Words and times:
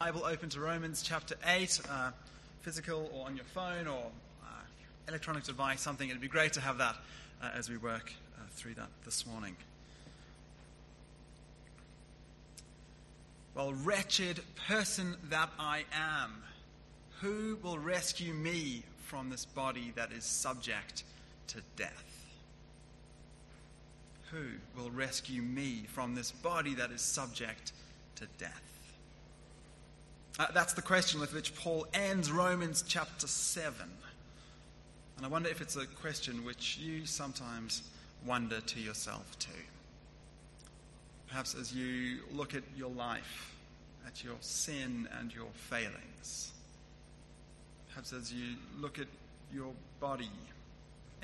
Bible 0.00 0.24
open 0.24 0.48
to 0.50 0.60
Romans 0.60 1.02
chapter 1.02 1.34
8, 1.44 1.80
uh, 1.90 2.10
physical 2.60 3.10
or 3.12 3.26
on 3.26 3.34
your 3.34 3.44
phone 3.46 3.88
or 3.88 4.04
uh, 4.44 4.46
electronic 5.08 5.42
device, 5.42 5.80
something. 5.80 6.08
It'd 6.08 6.20
be 6.20 6.28
great 6.28 6.52
to 6.52 6.60
have 6.60 6.78
that 6.78 6.94
uh, 7.42 7.50
as 7.52 7.68
we 7.68 7.78
work 7.78 8.12
uh, 8.36 8.42
through 8.52 8.74
that 8.74 8.90
this 9.04 9.26
morning. 9.26 9.56
Well, 13.56 13.72
wretched 13.72 14.38
person 14.68 15.16
that 15.30 15.50
I 15.58 15.82
am, 15.92 16.44
who 17.20 17.58
will 17.60 17.80
rescue 17.80 18.32
me 18.32 18.84
from 19.06 19.30
this 19.30 19.46
body 19.46 19.92
that 19.96 20.12
is 20.12 20.22
subject 20.22 21.02
to 21.48 21.58
death? 21.74 22.24
Who 24.30 24.44
will 24.80 24.90
rescue 24.90 25.42
me 25.42 25.86
from 25.88 26.14
this 26.14 26.30
body 26.30 26.74
that 26.74 26.92
is 26.92 27.00
subject 27.02 27.72
to 28.14 28.26
death? 28.38 28.77
Uh, 30.38 30.46
that's 30.54 30.72
the 30.72 30.82
question 30.82 31.18
with 31.18 31.34
which 31.34 31.52
Paul 31.56 31.84
ends 31.92 32.30
Romans 32.30 32.84
chapter 32.86 33.26
7. 33.26 33.74
And 35.16 35.26
I 35.26 35.28
wonder 35.28 35.48
if 35.48 35.60
it's 35.60 35.74
a 35.74 35.84
question 35.84 36.44
which 36.44 36.78
you 36.78 37.06
sometimes 37.06 37.82
wonder 38.24 38.60
to 38.60 38.80
yourself 38.80 39.36
too. 39.40 39.50
Perhaps 41.26 41.56
as 41.56 41.74
you 41.74 42.18
look 42.32 42.54
at 42.54 42.62
your 42.76 42.90
life, 42.90 43.56
at 44.06 44.22
your 44.22 44.36
sin 44.40 45.08
and 45.18 45.34
your 45.34 45.48
failings. 45.54 46.52
Perhaps 47.88 48.12
as 48.12 48.32
you 48.32 48.54
look 48.80 49.00
at 49.00 49.08
your 49.52 49.72
body 49.98 50.30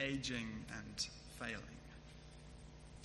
aging 0.01 0.49
and 0.77 1.07
failing. 1.39 1.63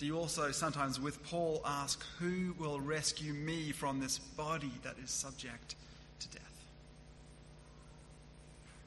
Do 0.00 0.06
you 0.06 0.18
also 0.18 0.50
sometimes, 0.50 0.98
with 0.98 1.22
Paul, 1.24 1.62
ask, 1.64 2.04
Who 2.18 2.54
will 2.58 2.80
rescue 2.80 3.32
me 3.32 3.70
from 3.70 4.00
this 4.00 4.18
body 4.18 4.72
that 4.82 4.96
is 5.02 5.10
subject 5.10 5.76
to 6.20 6.28
death. 6.28 6.64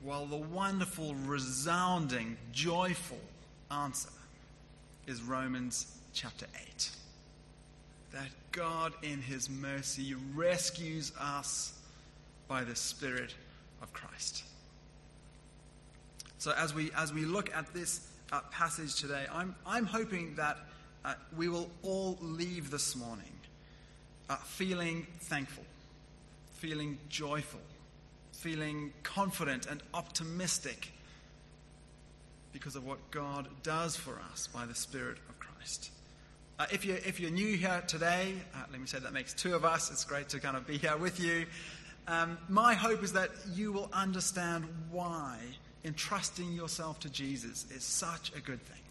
Well, 0.03 0.25
the 0.25 0.37
wonderful, 0.37 1.15
resounding, 1.25 2.37
joyful 2.51 3.19
answer 3.71 4.09
is 5.07 5.21
Romans 5.21 5.97
chapter 6.13 6.45
8. 6.67 6.89
That 8.11 8.27
God, 8.51 8.93
in 9.01 9.21
His 9.21 9.49
mercy, 9.49 10.15
rescues 10.35 11.11
us 11.19 11.73
by 12.47 12.63
the 12.63 12.75
Spirit 12.75 13.33
of 13.81 13.91
Christ. 13.93 14.43
So, 16.37 16.53
as 16.57 16.73
we, 16.73 16.91
as 16.97 17.13
we 17.13 17.25
look 17.25 17.53
at 17.55 17.73
this 17.73 18.07
uh, 18.31 18.41
passage 18.51 18.95
today, 18.95 19.25
I'm, 19.31 19.55
I'm 19.65 19.85
hoping 19.85 20.35
that 20.35 20.57
uh, 21.05 21.13
we 21.35 21.47
will 21.47 21.69
all 21.81 22.17
leave 22.21 22.69
this 22.69 22.95
morning 22.95 23.31
uh, 24.29 24.35
feeling 24.35 25.07
thankful 25.21 25.63
feeling 26.63 26.97
joyful, 27.09 27.59
feeling 28.31 28.93
confident 29.03 29.65
and 29.65 29.83
optimistic 29.93 30.93
because 32.53 32.77
of 32.77 32.85
what 32.85 33.11
God 33.11 33.49
does 33.63 33.97
for 33.97 34.17
us 34.31 34.47
by 34.47 34.65
the 34.65 34.73
Spirit 34.73 35.17
of 35.27 35.37
Christ. 35.39 35.91
Uh, 36.57 36.65
if, 36.71 36.85
you're, 36.85 36.95
if 36.95 37.19
you're 37.19 37.31
new 37.31 37.57
here 37.57 37.83
today, 37.85 38.35
uh, 38.55 38.59
let 38.71 38.79
me 38.79 38.87
say 38.87 38.97
that 38.99 39.11
makes 39.11 39.33
two 39.33 39.53
of 39.53 39.65
us. 39.65 39.91
It's 39.91 40.05
great 40.05 40.29
to 40.29 40.39
kind 40.39 40.55
of 40.55 40.65
be 40.65 40.77
here 40.77 40.95
with 40.95 41.19
you. 41.19 41.47
Um, 42.07 42.37
my 42.47 42.75
hope 42.75 43.03
is 43.03 43.11
that 43.11 43.31
you 43.53 43.73
will 43.73 43.89
understand 43.91 44.65
why 44.89 45.39
entrusting 45.83 46.53
yourself 46.53 46.97
to 47.01 47.09
Jesus 47.09 47.69
is 47.71 47.83
such 47.83 48.31
a 48.37 48.39
good 48.39 48.61
thing. 48.61 48.82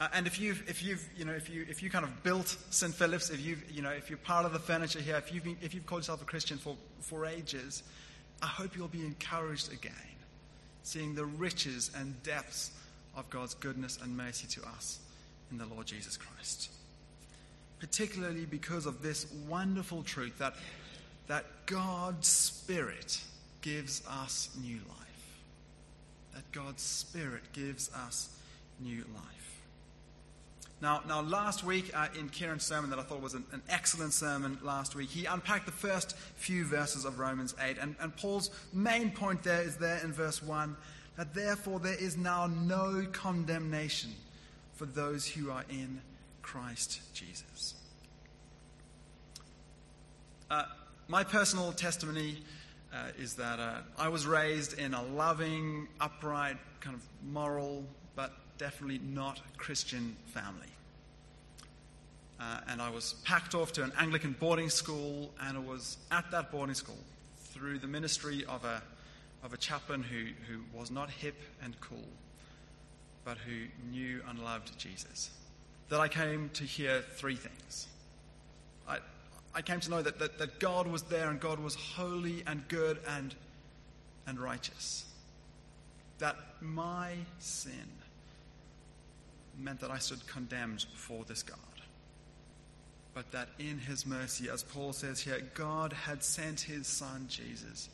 Uh, 0.00 0.08
and 0.12 0.26
if 0.26 0.40
you've, 0.40 0.62
if 0.68 0.82
you've, 0.82 1.04
you 1.16 1.24
know, 1.24 1.32
if 1.32 1.50
you, 1.50 1.66
if 1.68 1.82
you 1.82 1.90
kind 1.90 2.04
of 2.04 2.22
built 2.22 2.56
St. 2.70 2.94
Philip's, 2.94 3.30
if 3.30 3.44
you've, 3.44 3.68
you 3.70 3.82
know, 3.82 3.90
if 3.90 4.08
you're 4.08 4.18
part 4.18 4.46
of 4.46 4.52
the 4.52 4.58
furniture 4.58 5.00
here, 5.00 5.16
if 5.16 5.32
you've, 5.34 5.44
been, 5.44 5.56
if 5.60 5.74
you've 5.74 5.86
called 5.86 6.02
yourself 6.02 6.22
a 6.22 6.24
Christian 6.24 6.56
for, 6.56 6.76
for 7.00 7.26
ages, 7.26 7.82
I 8.40 8.46
hope 8.46 8.76
you'll 8.76 8.86
be 8.86 9.04
encouraged 9.04 9.72
again, 9.72 9.92
seeing 10.84 11.14
the 11.16 11.24
riches 11.24 11.90
and 11.96 12.22
depths 12.22 12.70
of 13.16 13.28
God's 13.30 13.54
goodness 13.54 13.98
and 14.00 14.16
mercy 14.16 14.46
to 14.60 14.68
us 14.68 15.00
in 15.50 15.58
the 15.58 15.66
Lord 15.66 15.86
Jesus 15.86 16.16
Christ. 16.16 16.70
Particularly 17.80 18.44
because 18.44 18.86
of 18.86 19.02
this 19.02 19.26
wonderful 19.48 20.04
truth 20.04 20.38
that, 20.38 20.54
that 21.26 21.44
God's 21.66 22.28
Spirit 22.28 23.20
gives 23.62 24.06
us 24.08 24.50
new 24.62 24.78
life. 24.88 25.40
That 26.34 26.50
God's 26.52 26.82
Spirit 26.82 27.42
gives 27.52 27.90
us 27.92 28.28
new 28.80 29.04
life. 29.14 29.37
Now, 30.80 31.02
now 31.08 31.22
last 31.22 31.64
week 31.64 31.90
uh, 31.94 32.08
in 32.18 32.28
Kieran's 32.28 32.64
sermon 32.64 32.90
that 32.90 32.98
I 32.98 33.02
thought 33.02 33.20
was 33.20 33.34
an, 33.34 33.44
an, 33.52 33.62
excellent 33.68 34.12
sermon 34.12 34.58
last 34.62 34.94
week, 34.94 35.10
he 35.10 35.24
unpacked 35.24 35.66
the 35.66 35.72
first 35.72 36.16
few 36.36 36.64
verses 36.64 37.04
of 37.04 37.18
Romans 37.18 37.54
8. 37.60 37.78
And, 37.80 37.96
and 38.00 38.16
Paul's 38.16 38.50
main 38.72 39.10
point 39.10 39.42
there 39.42 39.62
is 39.62 39.76
there 39.76 39.98
in 40.04 40.12
verse 40.12 40.42
1 40.42 40.76
that 41.16 41.34
therefore 41.34 41.80
there 41.80 41.98
is 41.98 42.16
now 42.16 42.46
no 42.46 43.04
condemnation 43.10 44.12
for 44.74 44.86
those 44.86 45.26
who 45.26 45.50
are 45.50 45.64
in 45.68 46.00
Christ 46.42 47.00
Jesus. 47.12 47.74
Uh, 50.48 50.62
my 51.08 51.24
personal 51.24 51.72
testimony 51.72 52.38
uh, 52.94 53.08
is 53.18 53.34
that 53.34 53.58
uh, 53.58 53.80
I 53.98 54.08
was 54.08 54.26
raised 54.26 54.78
in 54.78 54.94
a 54.94 55.02
loving, 55.02 55.88
upright, 56.00 56.56
kind 56.80 56.94
of 56.94 57.02
moral, 57.28 57.84
but 58.14 58.32
definitely 58.58 58.98
not 58.98 59.40
Christian 59.56 60.16
family. 60.26 60.68
Uh, 62.40 62.60
and 62.68 62.80
I 62.80 62.90
was 62.90 63.14
packed 63.24 63.54
off 63.54 63.72
to 63.72 63.82
an 63.82 63.92
Anglican 63.98 64.36
boarding 64.38 64.70
school, 64.70 65.32
and 65.40 65.56
it 65.56 65.64
was 65.64 65.96
at 66.10 66.30
that 66.30 66.52
boarding 66.52 66.74
school, 66.74 66.98
through 67.36 67.78
the 67.78 67.86
ministry 67.86 68.44
of 68.48 68.64
a, 68.64 68.82
of 69.42 69.52
a 69.52 69.56
chaplain 69.56 70.02
who, 70.02 70.26
who 70.48 70.60
was 70.76 70.90
not 70.90 71.10
hip 71.10 71.36
and 71.62 71.80
cool, 71.80 72.08
but 73.24 73.38
who 73.38 73.66
knew 73.90 74.20
and 74.28 74.38
loved 74.38 74.78
Jesus, 74.78 75.30
that 75.88 75.98
I 75.98 76.08
came 76.08 76.50
to 76.50 76.64
hear 76.64 77.02
three 77.16 77.34
things. 77.34 77.88
I, 78.88 78.98
I 79.54 79.62
came 79.62 79.80
to 79.80 79.90
know 79.90 80.02
that, 80.02 80.20
that, 80.20 80.38
that 80.38 80.60
God 80.60 80.86
was 80.86 81.02
there 81.02 81.30
and 81.30 81.40
God 81.40 81.58
was 81.58 81.74
holy 81.74 82.44
and 82.46 82.66
good 82.68 82.98
and, 83.08 83.34
and 84.26 84.38
righteous. 84.38 85.06
That 86.18 86.36
my 86.60 87.14
sin 87.38 87.88
meant 89.58 89.80
that 89.80 89.90
I 89.90 89.98
stood 89.98 90.26
condemned 90.26 90.86
before 90.92 91.24
this 91.24 91.42
God. 91.42 91.58
But 93.14 93.30
that 93.32 93.48
in 93.58 93.78
his 93.78 94.06
mercy, 94.06 94.48
as 94.48 94.62
Paul 94.62 94.92
says 94.92 95.20
here, 95.20 95.40
God 95.54 95.92
had 95.92 96.22
sent 96.22 96.60
his 96.60 96.86
son 96.86 97.26
Jesus 97.28 97.88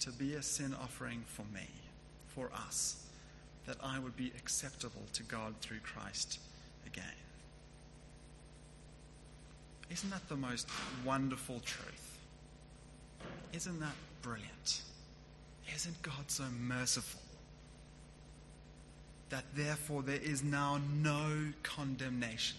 to 0.00 0.10
be 0.12 0.34
a 0.34 0.42
sin 0.42 0.74
offering 0.74 1.24
for 1.26 1.44
me, 1.52 1.68
for 2.28 2.50
us, 2.54 3.04
that 3.66 3.76
I 3.82 3.98
would 3.98 4.16
be 4.16 4.32
acceptable 4.36 5.02
to 5.14 5.22
God 5.24 5.54
through 5.60 5.80
Christ 5.80 6.38
again. 6.86 7.04
Isn't 9.90 10.10
that 10.10 10.28
the 10.28 10.36
most 10.36 10.68
wonderful 11.04 11.60
truth? 11.60 12.18
Isn't 13.52 13.80
that 13.80 13.94
brilliant? 14.22 14.82
Isn't 15.74 16.00
God 16.02 16.28
so 16.28 16.44
merciful? 16.60 17.20
That 19.30 19.44
therefore 19.54 20.02
there 20.02 20.20
is 20.22 20.42
now 20.42 20.80
no 20.94 21.52
condemnation 21.62 22.58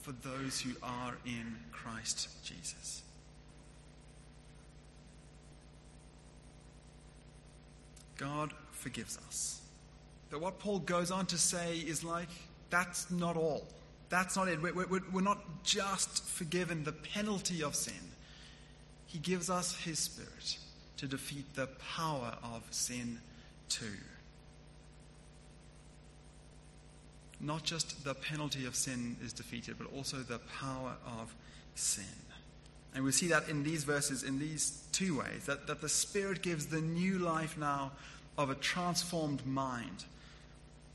for 0.00 0.12
those 0.12 0.60
who 0.60 0.72
are 0.82 1.16
in 1.24 1.56
Christ 1.72 2.28
Jesus. 2.44 3.02
God 8.16 8.52
forgives 8.72 9.18
us. 9.28 9.60
But 10.30 10.40
what 10.40 10.58
Paul 10.58 10.80
goes 10.80 11.10
on 11.10 11.26
to 11.26 11.38
say 11.38 11.76
is 11.78 12.04
like, 12.04 12.28
that's 12.68 13.10
not 13.10 13.36
all. 13.36 13.66
That's 14.10 14.36
not 14.36 14.48
it. 14.48 14.60
We're, 14.60 14.74
we're, 14.74 15.00
we're 15.12 15.20
not 15.20 15.62
just 15.62 16.24
forgiven 16.24 16.84
the 16.84 16.92
penalty 16.92 17.62
of 17.62 17.74
sin, 17.74 17.94
He 19.06 19.18
gives 19.18 19.48
us 19.48 19.76
His 19.82 19.98
Spirit 19.98 20.58
to 20.98 21.06
defeat 21.06 21.54
the 21.54 21.68
power 21.94 22.34
of 22.42 22.62
sin 22.70 23.20
too. 23.68 23.86
Not 27.40 27.62
just 27.62 28.04
the 28.04 28.14
penalty 28.14 28.66
of 28.66 28.74
sin 28.74 29.16
is 29.22 29.32
defeated, 29.32 29.76
but 29.78 29.86
also 29.94 30.18
the 30.18 30.40
power 30.60 30.94
of 31.06 31.34
sin. 31.74 32.04
And 32.94 33.04
we 33.04 33.12
see 33.12 33.28
that 33.28 33.48
in 33.48 33.62
these 33.62 33.84
verses 33.84 34.22
in 34.22 34.38
these 34.38 34.82
two 34.92 35.18
ways 35.18 35.44
that, 35.46 35.66
that 35.66 35.80
the 35.80 35.88
Spirit 35.88 36.42
gives 36.42 36.66
the 36.66 36.80
new 36.80 37.18
life 37.18 37.56
now 37.56 37.92
of 38.36 38.50
a 38.50 38.54
transformed 38.54 39.46
mind. 39.46 40.04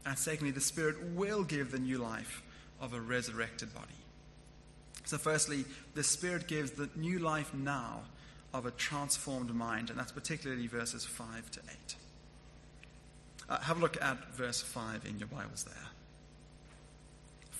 And 0.06 0.18
secondly, 0.18 0.52
the 0.52 0.62
Spirit 0.62 1.02
will 1.14 1.44
give 1.44 1.72
the 1.72 1.80
new 1.80 1.98
life 1.98 2.44
of 2.82 2.94
a 2.94 3.00
resurrected 3.00 3.74
body. 3.74 3.88
So, 5.06 5.18
firstly, 5.18 5.66
the 5.96 6.04
Spirit 6.04 6.48
gives 6.48 6.72
the 6.72 6.90
new 6.96 7.20
life 7.20 7.54
now 7.54 8.02
of 8.54 8.66
a 8.66 8.72
transformed 8.72 9.54
mind, 9.54 9.90
and 9.90 9.98
that's 9.98 10.12
particularly 10.12 10.68
verses 10.68 11.06
5 11.06 11.52
to 11.52 11.60
8. 11.60 11.96
Uh, 13.50 13.60
have 13.60 13.78
a 13.78 13.80
look 13.82 14.02
at 14.02 14.34
verse 14.34 14.62
5 14.62 15.06
in 15.06 15.20
your 15.20 15.28
Bibles 15.28 15.64
there. 15.64 15.88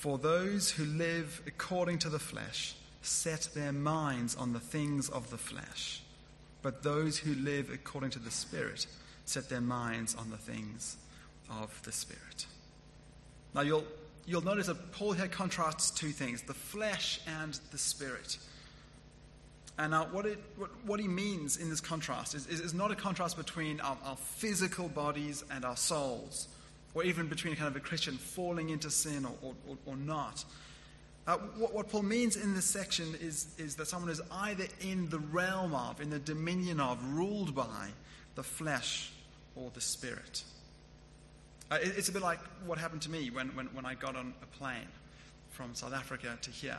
For 0.04 0.18
those 0.18 0.70
who 0.70 0.84
live 0.84 1.42
according 1.48 2.00
to 2.00 2.10
the 2.10 2.20
flesh 2.20 2.76
set 3.04 3.48
their 3.56 3.72
minds 3.72 4.36
on 4.36 4.52
the 4.52 4.60
things 4.60 5.08
of 5.08 5.30
the 5.30 5.38
flesh, 5.38 6.02
but 6.62 6.84
those 6.84 7.18
who 7.18 7.34
live 7.36 7.70
according 7.74 8.10
to 8.10 8.20
the 8.20 8.30
Spirit 8.30 8.86
set 9.24 9.48
their 9.48 9.62
minds 9.62 10.14
on 10.14 10.30
the 10.30 10.36
things 10.36 10.98
of 11.50 11.82
the 11.84 11.94
Spirit. 11.94 12.48
Now, 13.56 13.62
you'll, 13.62 13.86
you'll 14.26 14.44
notice 14.44 14.68
that 14.68 14.92
Paul 14.92 15.14
here 15.14 15.30
contrasts 15.30 15.90
two 15.90 16.10
things 16.10 16.42
the 16.42 16.54
flesh 16.54 17.22
and 17.40 17.58
the 17.72 17.78
Spirit. 17.78 18.40
And 19.78 19.92
now, 19.92 20.08
what, 20.12 20.26
it, 20.26 20.40
what, 20.58 20.70
what, 20.86 21.00
he 21.00 21.08
means 21.08 21.56
in 21.56 21.70
this 21.70 21.80
contrast 21.80 22.36
is, 22.36 22.46
is, 22.48 22.60
is 22.60 22.74
not 22.74 22.92
a 22.92 22.96
contrast 22.96 23.38
between 23.38 23.80
our, 23.80 23.98
our, 24.04 24.18
physical 24.18 24.90
bodies 24.90 25.46
and 25.50 25.64
our 25.64 25.78
souls, 25.78 26.50
or 26.96 27.04
even 27.04 27.28
between 27.28 27.54
a 27.54 27.56
kind 27.56 27.68
of 27.68 27.76
a 27.76 27.80
Christian 27.80 28.18
falling 28.18 28.70
into 28.70 28.90
sin 28.90 29.26
or, 29.26 29.54
or, 29.68 29.78
or 29.86 29.96
not. 29.96 30.44
Uh, 31.26 31.38
what, 31.58 31.74
what, 31.74 31.90
Paul 31.90 32.04
means 32.04 32.36
in 32.36 32.54
this 32.54 32.66
section 32.66 33.16
is, 33.22 33.48
is 33.58 33.76
that 33.76 33.88
someone 33.88 34.12
is 34.12 34.22
either 34.30 34.66
in 34.82 35.10
the 35.10 35.20
realm 35.20 35.74
of, 35.74 36.02
in 36.02 36.10
the 36.10 36.20
dominion 36.20 36.80
of, 36.80 37.02
ruled 37.14 37.56
by 37.56 37.90
the 38.36 38.44
flesh 38.44 39.12
or 39.56 39.72
the 39.74 39.82
spirit. 39.82 40.44
Uh, 41.72 41.78
it, 41.82 41.94
it's 41.98 42.10
a 42.10 42.12
bit 42.12 42.22
like 42.22 42.40
what 42.66 42.78
happened 42.78 43.02
to 43.04 43.10
me 43.10 43.30
when, 43.30 43.48
when, 43.56 43.68
when 43.68 43.86
I 43.86 43.96
got 43.96 44.18
on 44.18 44.34
a 44.42 44.46
plane 44.58 44.88
from 45.52 45.74
South 45.74 45.94
Africa 45.94 46.38
to 46.42 46.52
here. 46.52 46.78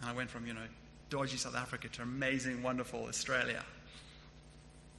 And 0.00 0.08
I 0.08 0.14
went 0.14 0.30
from, 0.30 0.46
you 0.46 0.54
know, 0.54 0.66
dodgy 1.10 1.36
South 1.36 1.56
Africa 1.56 1.88
to 1.88 2.02
amazing, 2.02 2.62
wonderful 2.62 3.04
Australia. 3.08 3.62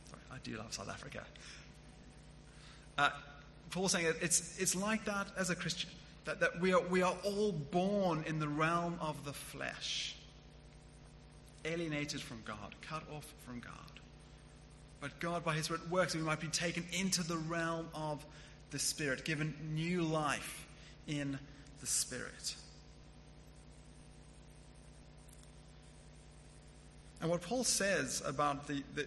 Sorry, 0.10 0.22
I 0.32 0.38
do 0.44 0.58
love 0.58 0.72
South 0.74 0.90
Africa. 0.90 1.24
Uh, 2.98 3.10
Paul's 3.72 3.92
saying 3.92 4.14
it's, 4.22 4.58
it's 4.60 4.76
like 4.76 5.06
that 5.06 5.28
as 5.38 5.50
a 5.50 5.56
Christian, 5.56 5.90
that, 6.26 6.40
that 6.40 6.60
we, 6.60 6.74
are, 6.74 6.82
we 6.82 7.02
are 7.02 7.16
all 7.24 7.52
born 7.52 8.24
in 8.28 8.40
the 8.40 8.48
realm 8.48 8.98
of 9.00 9.26
the 9.26 9.34
flesh, 9.34 10.16
alienated 11.66 12.22
from 12.22 12.42
God, 12.46 12.76
cut 12.82 13.04
off 13.16 13.26
from 13.46 13.60
God. 13.60 13.74
But 15.02 15.20
God, 15.20 15.46
by 15.46 15.56
His 15.56 15.66
Spirit, 15.66 15.90
works 15.90 16.16
we 16.16 16.22
might 16.22 16.40
be 16.40 16.48
taken 16.48 16.86
into 16.92 17.24
the 17.24 17.38
realm 17.38 17.88
of 17.94 18.26
the 18.72 18.80
Spirit, 18.80 19.24
given 19.26 19.54
new 19.74 20.02
life 20.02 20.68
in 21.08 21.40
the 21.80 21.88
Spirit. 21.88 22.56
And 27.22 27.30
what 27.30 27.42
Paul 27.42 27.64
says 27.64 28.22
about 28.26 28.68
the, 28.68 28.84
the, 28.96 29.06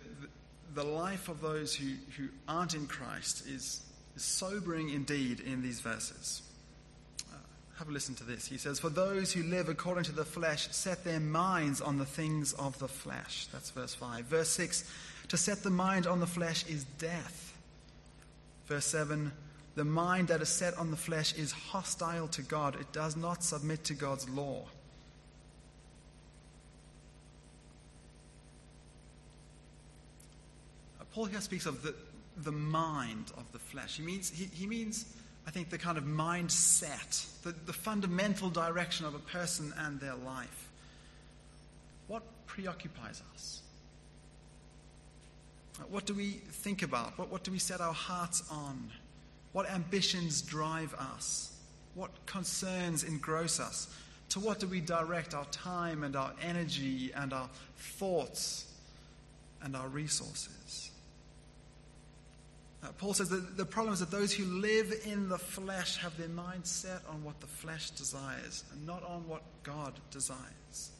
the 0.74 0.84
life 0.84 1.28
of 1.28 1.40
those 1.40 1.74
who, 1.74 1.94
who 2.16 2.28
aren't 2.46 2.74
in 2.74 2.86
Christ 2.86 3.46
is, 3.46 3.82
is 4.16 4.22
sobering 4.22 4.90
indeed 4.90 5.40
in 5.40 5.62
these 5.62 5.80
verses. 5.80 6.42
Uh, 7.32 7.36
have 7.78 7.88
a 7.88 7.92
listen 7.92 8.14
to 8.16 8.24
this. 8.24 8.46
He 8.46 8.58
says, 8.58 8.78
For 8.78 8.90
those 8.90 9.32
who 9.32 9.42
live 9.44 9.68
according 9.68 10.04
to 10.04 10.12
the 10.12 10.24
flesh 10.24 10.68
set 10.70 11.04
their 11.04 11.20
minds 11.20 11.80
on 11.80 11.98
the 11.98 12.04
things 12.04 12.52
of 12.54 12.78
the 12.78 12.88
flesh. 12.88 13.46
That's 13.52 13.70
verse 13.70 13.94
5. 13.94 14.26
Verse 14.26 14.48
6 14.50 14.90
To 15.28 15.36
set 15.36 15.62
the 15.62 15.70
mind 15.70 16.06
on 16.06 16.20
the 16.20 16.26
flesh 16.26 16.66
is 16.66 16.84
death. 16.98 17.56
Verse 18.66 18.86
7 18.86 19.32
The 19.74 19.84
mind 19.84 20.28
that 20.28 20.42
is 20.42 20.48
set 20.48 20.76
on 20.76 20.90
the 20.90 20.96
flesh 20.96 21.34
is 21.34 21.52
hostile 21.52 22.28
to 22.28 22.42
God, 22.42 22.76
it 22.80 22.92
does 22.92 23.16
not 23.16 23.42
submit 23.42 23.84
to 23.84 23.94
God's 23.94 24.28
law. 24.28 24.64
Paul 31.12 31.26
here 31.26 31.40
speaks 31.42 31.66
of 31.66 31.82
the, 31.82 31.94
the 32.36 32.52
mind 32.52 33.32
of 33.36 33.50
the 33.52 33.58
flesh. 33.58 33.96
He 33.96 34.02
means, 34.02 34.30
he, 34.30 34.44
he 34.44 34.66
means, 34.66 35.06
I 35.46 35.50
think, 35.50 35.70
the 35.70 35.78
kind 35.78 35.98
of 35.98 36.04
mindset, 36.04 37.42
the, 37.42 37.54
the 37.66 37.72
fundamental 37.72 38.48
direction 38.48 39.06
of 39.06 39.14
a 39.14 39.18
person 39.18 39.72
and 39.78 40.00
their 40.00 40.14
life. 40.14 40.68
What 42.08 42.22
preoccupies 42.46 43.22
us? 43.34 43.62
What 45.90 46.06
do 46.06 46.14
we 46.14 46.32
think 46.32 46.82
about? 46.82 47.18
What, 47.18 47.30
what 47.30 47.44
do 47.44 47.50
we 47.50 47.58
set 47.58 47.80
our 47.80 47.94
hearts 47.94 48.42
on? 48.50 48.90
What 49.52 49.68
ambitions 49.70 50.42
drive 50.42 50.94
us? 50.94 51.56
What 51.94 52.10
concerns 52.26 53.04
engross 53.04 53.60
us? 53.60 53.94
To 54.30 54.40
what 54.40 54.60
do 54.60 54.66
we 54.66 54.80
direct 54.80 55.34
our 55.34 55.44
time 55.46 56.04
and 56.04 56.16
our 56.16 56.32
energy 56.40 57.12
and 57.14 57.32
our 57.32 57.50
thoughts 57.76 58.72
and 59.62 59.76
our 59.76 59.88
resources? 59.88 60.91
Uh, 62.82 62.88
Paul 62.98 63.14
says 63.14 63.28
that 63.28 63.56
the 63.56 63.64
problem 63.64 63.94
is 63.94 64.00
that 64.00 64.10
those 64.10 64.32
who 64.32 64.44
live 64.44 64.92
in 65.04 65.28
the 65.28 65.38
flesh 65.38 65.98
have 65.98 66.16
their 66.16 66.28
mind 66.28 66.66
set 66.66 67.02
on 67.08 67.22
what 67.22 67.40
the 67.40 67.46
flesh 67.46 67.90
desires 67.90 68.64
and 68.72 68.84
not 68.86 69.04
on 69.04 69.28
what 69.28 69.42
God 69.62 69.92
desires. 70.10 70.90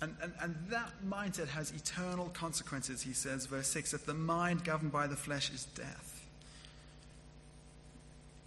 And, 0.00 0.16
and, 0.22 0.32
and 0.40 0.56
that 0.70 0.90
mindset 1.06 1.48
has 1.48 1.72
eternal 1.72 2.30
consequences, 2.32 3.02
he 3.02 3.12
says, 3.12 3.44
verse 3.44 3.68
6 3.68 3.90
that 3.90 4.06
the 4.06 4.14
mind 4.14 4.64
governed 4.64 4.92
by 4.92 5.06
the 5.06 5.16
flesh 5.16 5.50
is 5.50 5.64
death. 5.64 6.06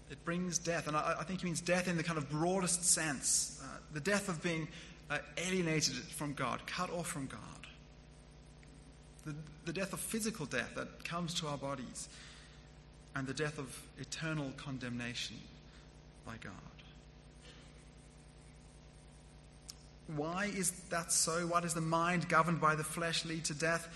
It 0.09 0.23
brings 0.25 0.57
death, 0.57 0.87
and 0.87 0.97
I, 0.97 1.17
I 1.19 1.23
think 1.23 1.41
he 1.41 1.45
means 1.45 1.61
death 1.61 1.87
in 1.87 1.97
the 1.97 2.03
kind 2.03 2.17
of 2.17 2.29
broadest 2.31 2.83
sense 2.83 3.61
uh, 3.63 3.77
the 3.93 3.99
death 3.99 4.29
of 4.29 4.41
being 4.41 4.67
uh, 5.11 5.19
alienated 5.37 5.95
from 5.95 6.33
God, 6.33 6.65
cut 6.65 6.89
off 6.89 7.07
from 7.07 7.27
God 7.27 7.39
the, 9.25 9.35
the 9.65 9.73
death 9.73 9.93
of 9.93 9.99
physical 9.99 10.45
death 10.45 10.75
that 10.75 11.03
comes 11.03 11.33
to 11.35 11.47
our 11.47 11.57
bodies, 11.57 12.09
and 13.15 13.27
the 13.27 13.33
death 13.33 13.59
of 13.59 13.81
eternal 13.99 14.51
condemnation 14.57 15.37
by 16.25 16.33
God. 16.43 16.53
Why 20.07 20.45
is 20.45 20.71
that 20.89 21.11
so? 21.11 21.47
Why 21.47 21.61
does 21.61 21.73
the 21.73 21.81
mind 21.81 22.27
governed 22.27 22.59
by 22.59 22.75
the 22.75 22.83
flesh 22.83 23.25
lead 23.25 23.45
to 23.45 23.53
death? 23.53 23.87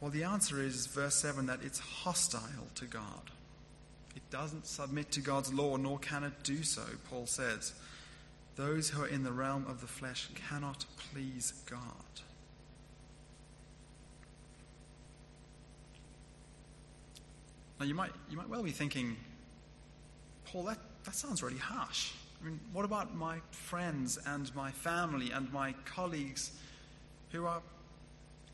Well, 0.00 0.10
the 0.10 0.24
answer 0.24 0.60
is, 0.60 0.86
verse 0.86 1.14
7, 1.14 1.46
that 1.46 1.60
it's 1.62 1.78
hostile 1.78 2.68
to 2.76 2.86
God. 2.86 3.30
It 4.14 4.22
doesn't 4.30 4.66
submit 4.66 5.10
to 5.12 5.20
God's 5.20 5.52
law, 5.52 5.76
nor 5.76 5.98
can 5.98 6.24
it 6.24 6.42
do 6.42 6.62
so, 6.62 6.82
Paul 7.08 7.26
says. 7.26 7.72
Those 8.56 8.90
who 8.90 9.02
are 9.02 9.08
in 9.08 9.24
the 9.24 9.32
realm 9.32 9.66
of 9.68 9.80
the 9.80 9.86
flesh 9.86 10.28
cannot 10.48 10.84
please 10.98 11.54
God. 11.68 11.80
Now, 17.82 17.88
you 17.88 17.96
might, 17.96 18.12
you 18.30 18.36
might 18.36 18.48
well 18.48 18.62
be 18.62 18.70
thinking, 18.70 19.16
Paul, 20.44 20.62
that, 20.66 20.78
that 21.02 21.16
sounds 21.16 21.42
really 21.42 21.58
harsh. 21.58 22.12
I 22.40 22.46
mean, 22.46 22.60
what 22.72 22.84
about 22.84 23.16
my 23.16 23.38
friends 23.50 24.20
and 24.24 24.54
my 24.54 24.70
family 24.70 25.32
and 25.32 25.52
my 25.52 25.74
colleagues 25.84 26.52
who 27.32 27.44
are 27.44 27.60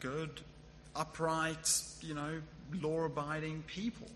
good, 0.00 0.40
upright, 0.96 1.70
you 2.00 2.14
know, 2.14 2.40
law 2.80 3.04
abiding 3.04 3.64
people? 3.66 4.08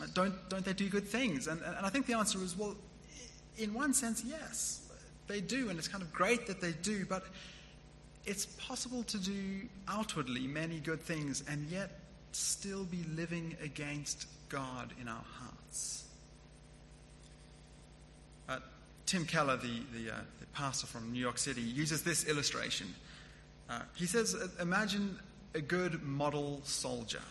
Uh, 0.00 0.06
don't, 0.14 0.48
don't 0.48 0.64
they 0.64 0.72
do 0.72 0.88
good 0.88 1.06
things? 1.06 1.48
And, 1.48 1.60
and 1.60 1.84
I 1.84 1.90
think 1.90 2.06
the 2.06 2.14
answer 2.14 2.38
is 2.38 2.56
well, 2.56 2.74
in 3.58 3.74
one 3.74 3.92
sense, 3.92 4.24
yes, 4.24 4.80
they 5.26 5.42
do, 5.42 5.68
and 5.68 5.78
it's 5.78 5.88
kind 5.88 6.02
of 6.02 6.10
great 6.10 6.46
that 6.46 6.62
they 6.62 6.72
do, 6.72 7.04
but 7.04 7.22
it's 8.24 8.46
possible 8.46 9.02
to 9.02 9.18
do 9.18 9.60
outwardly 9.88 10.46
many 10.46 10.80
good 10.80 11.02
things 11.02 11.44
and 11.50 11.66
yet 11.68 11.90
still 12.36 12.84
be 12.84 13.04
living 13.14 13.56
against 13.62 14.26
God 14.48 14.92
in 15.00 15.08
our 15.08 15.24
hearts. 15.38 16.04
Uh, 18.48 18.58
Tim 19.06 19.24
Keller, 19.24 19.56
the, 19.56 19.80
the, 19.94 20.12
uh, 20.12 20.18
the, 20.40 20.46
pastor 20.52 20.86
from 20.86 21.12
New 21.12 21.20
York 21.20 21.38
City, 21.38 21.60
uses 21.60 22.02
this 22.02 22.24
illustration. 22.24 22.86
Uh, 23.68 23.80
he 23.94 24.06
says, 24.06 24.34
uh, 24.34 24.48
Imagine 24.60 25.18
a 25.54 25.60
good 25.60 26.02
model 26.02 26.60
soldier. 26.64 27.22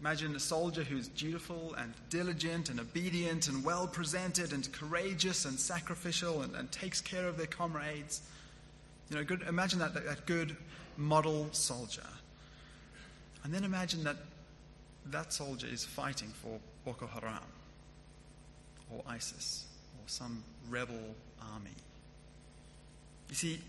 Imagine 0.00 0.36
a 0.36 0.40
soldier 0.40 0.82
who's 0.82 1.08
dutiful 1.08 1.74
and 1.78 1.94
diligent 2.10 2.68
and 2.68 2.80
obedient 2.80 3.48
and 3.48 3.64
well 3.64 3.86
presented 3.86 4.52
and 4.52 4.70
courageous 4.72 5.44
and 5.44 5.58
sacrificial 5.58 6.42
and, 6.42 6.54
and 6.54 6.70
takes 6.70 7.00
care 7.00 7.26
of 7.26 7.36
their 7.38 7.46
comrades. 7.46 8.22
You 9.10 9.16
know, 9.16 9.24
good, 9.24 9.42
imagine 9.42 9.78
that, 9.78 9.94
that, 9.94 10.04
that 10.04 10.26
good 10.26 10.56
model 10.96 11.48
soldier. 11.52 12.02
And 13.46 13.54
then 13.54 13.62
imagine 13.62 14.02
that 14.02 14.16
that 15.12 15.32
soldier 15.32 15.68
is 15.68 15.84
fighting 15.84 16.30
for 16.30 16.58
Boko 16.84 17.06
Haram 17.06 17.44
or 18.90 19.04
ISIS 19.06 19.66
or 19.94 20.02
some 20.08 20.42
rebel 20.68 21.14
army. 21.54 21.70
You 23.28 23.36
see, 23.36 23.60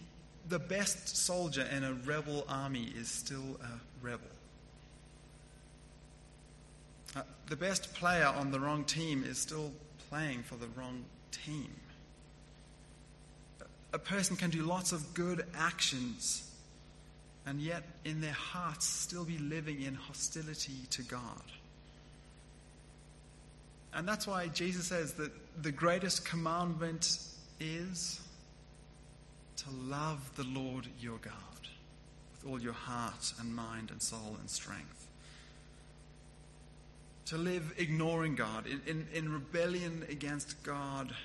the 0.49 0.57
best 0.57 1.15
soldier 1.15 1.61
in 1.71 1.83
a 1.83 1.93
rebel 1.93 2.43
army 2.49 2.91
is 2.97 3.07
still 3.07 3.59
a 3.61 4.03
rebel. 4.03 4.25
Uh, 7.15 7.21
the 7.45 7.55
best 7.55 7.93
player 7.93 8.33
on 8.35 8.49
the 8.49 8.59
wrong 8.59 8.83
team 8.83 9.23
is 9.23 9.37
still 9.37 9.71
playing 10.09 10.41
for 10.41 10.55
the 10.55 10.69
wrong 10.75 11.05
team. 11.31 11.69
A 13.93 13.99
person 13.99 14.35
can 14.35 14.49
do 14.49 14.63
lots 14.63 14.91
of 14.91 15.13
good 15.13 15.45
actions 15.55 16.47
and 17.47 17.61
yet 17.61 17.83
in 18.03 18.19
their 18.19 18.33
hearts 18.33 18.85
still 18.85 19.23
be 19.23 19.37
living 19.37 19.81
in 19.81 19.95
hostility 19.95 20.85
to 20.89 21.01
God. 21.03 21.41
And 23.93 24.05
that's 24.05 24.27
why 24.27 24.49
Jesus 24.49 24.87
says 24.87 25.13
that 25.13 25.31
the 25.63 25.71
greatest 25.71 26.25
commandment 26.25 27.19
is 27.61 28.19
to 29.55 29.65
love 29.71 30.29
the 30.35 30.43
Lord 30.43 30.87
your 30.99 31.17
God 31.19 31.33
with 32.33 32.51
all 32.51 32.61
your 32.61 32.73
heart 32.73 33.33
and 33.39 33.55
mind 33.55 33.91
and 33.91 34.01
soul 34.01 34.35
and 34.41 34.49
strength. 34.49 35.07
To 37.27 37.37
live 37.37 37.73
ignoring 37.77 38.35
God, 38.35 38.67
in, 38.67 38.81
in, 38.85 39.07
in 39.13 39.31
rebellion 39.31 40.05
against 40.09 40.61
God. 40.63 41.15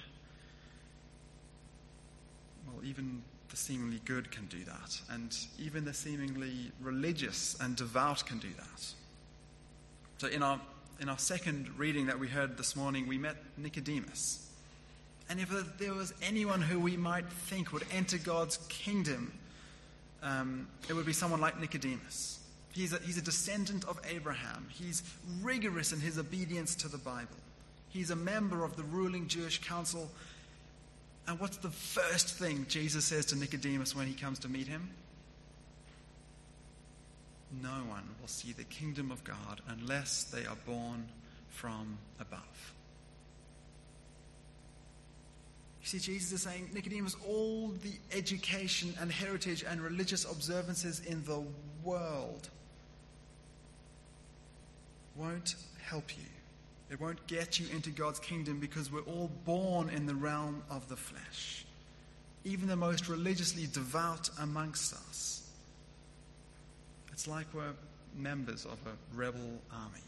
Well, 2.67 2.85
even 2.85 3.23
the 3.53 3.57
seemingly 3.59 4.01
good 4.07 4.31
can 4.31 4.47
do 4.47 4.65
that, 4.65 4.99
and 5.11 5.37
even 5.59 5.85
the 5.85 5.93
seemingly 5.93 6.73
religious 6.81 7.55
and 7.61 7.77
devout 7.77 8.25
can 8.25 8.39
do 8.39 8.49
that. 8.57 8.85
So, 10.17 10.27
in 10.27 10.43
our, 10.43 10.59
in 11.01 11.11
our 11.11 11.19
second 11.19 11.69
reading 11.79 12.07
that 12.07 12.19
we 12.19 12.29
heard 12.29 12.57
this 12.57 12.75
morning, 12.75 13.07
we 13.07 13.19
met 13.19 13.37
Nicodemus. 13.59 14.49
And 15.29 15.39
if 15.39 15.51
there 15.79 15.93
was 15.93 16.15
anyone 16.23 16.63
who 16.63 16.81
we 16.81 16.97
might 16.97 17.31
think 17.31 17.75
would 17.75 17.85
enter 17.93 18.17
God's 18.17 18.57
kingdom, 18.71 19.31
um, 20.23 20.67
it 20.89 20.95
would 20.95 21.07
be 21.07 21.13
someone 21.13 21.41
like 21.41 21.61
Nicodemus. 21.61 22.41
He's 22.73 22.95
a, 22.95 23.01
he's 23.01 23.19
a 23.19 23.23
descendant 23.23 23.85
of 23.85 24.01
Abraham. 24.09 24.67
He's 24.71 25.03
rigorous 25.43 25.93
in 25.93 26.01
his 26.01 26.19
obedience 26.19 26.75
to 26.77 26.89
the 26.89 26.99
Bible. 26.99 27.37
He's 27.91 28.11
a 28.11 28.17
member 28.17 28.65
of 28.65 28.77
the 28.77 28.83
ruling 28.85 29.29
Jewish 29.29 29.61
council. 29.61 30.11
And 31.27 31.39
what's 31.39 31.59
the 31.59 31.71
first 31.71 32.31
thing 32.31 32.67
Jesus 32.69 33.05
says 33.05 33.27
to 33.27 33.37
Nicodemus 33.37 33.95
when 33.95 34.07
he 34.07 34.15
comes 34.15 34.39
to 34.41 34.49
meet 34.49 34.67
him? 34.67 34.91
No 37.63 37.69
one 37.69 38.09
will 38.21 38.29
see 38.29 38.53
the 38.53 38.65
kingdom 38.65 39.11
of 39.11 39.23
God 39.25 39.61
unless 39.69 40.25
they 40.25 40.47
are 40.47 40.57
born 40.67 41.07
from 41.51 41.99
above. 42.19 42.75
You 45.83 45.89
see, 45.89 45.99
Jesus 45.99 46.33
is 46.33 46.43
saying, 46.43 46.71
Nicodemus, 46.73 47.17
all 47.29 47.69
the 47.83 47.93
education 48.17 48.95
and 49.01 49.11
heritage 49.11 49.65
and 49.69 49.81
religious 49.81 50.25
observances 50.25 51.01
in 51.01 51.25
the 51.25 51.43
world 51.83 52.49
won't 55.17 55.57
help 55.83 56.17
you. 56.17 56.25
It 56.93 57.01
won't 57.01 57.27
get 57.27 57.59
you 57.59 57.67
into 57.75 57.89
God's 57.89 58.19
kingdom 58.19 58.61
because 58.61 58.93
we're 58.93 59.01
all 59.01 59.31
born 59.47 59.89
in 59.89 60.05
the 60.05 60.15
realm 60.15 60.63
of 60.69 60.87
the 60.91 60.97
flesh. 60.97 61.65
Even 62.45 62.69
the 62.69 62.77
most 62.77 63.09
religiously 63.09 63.67
devout 63.67 64.29
amongst 64.39 64.93
us. 64.93 65.49
It's 67.11 67.27
like 67.27 67.47
we're 67.55 67.73
members 68.15 68.67
of 68.67 68.79
a 68.87 69.17
rebel 69.17 69.41
army. 69.73 70.05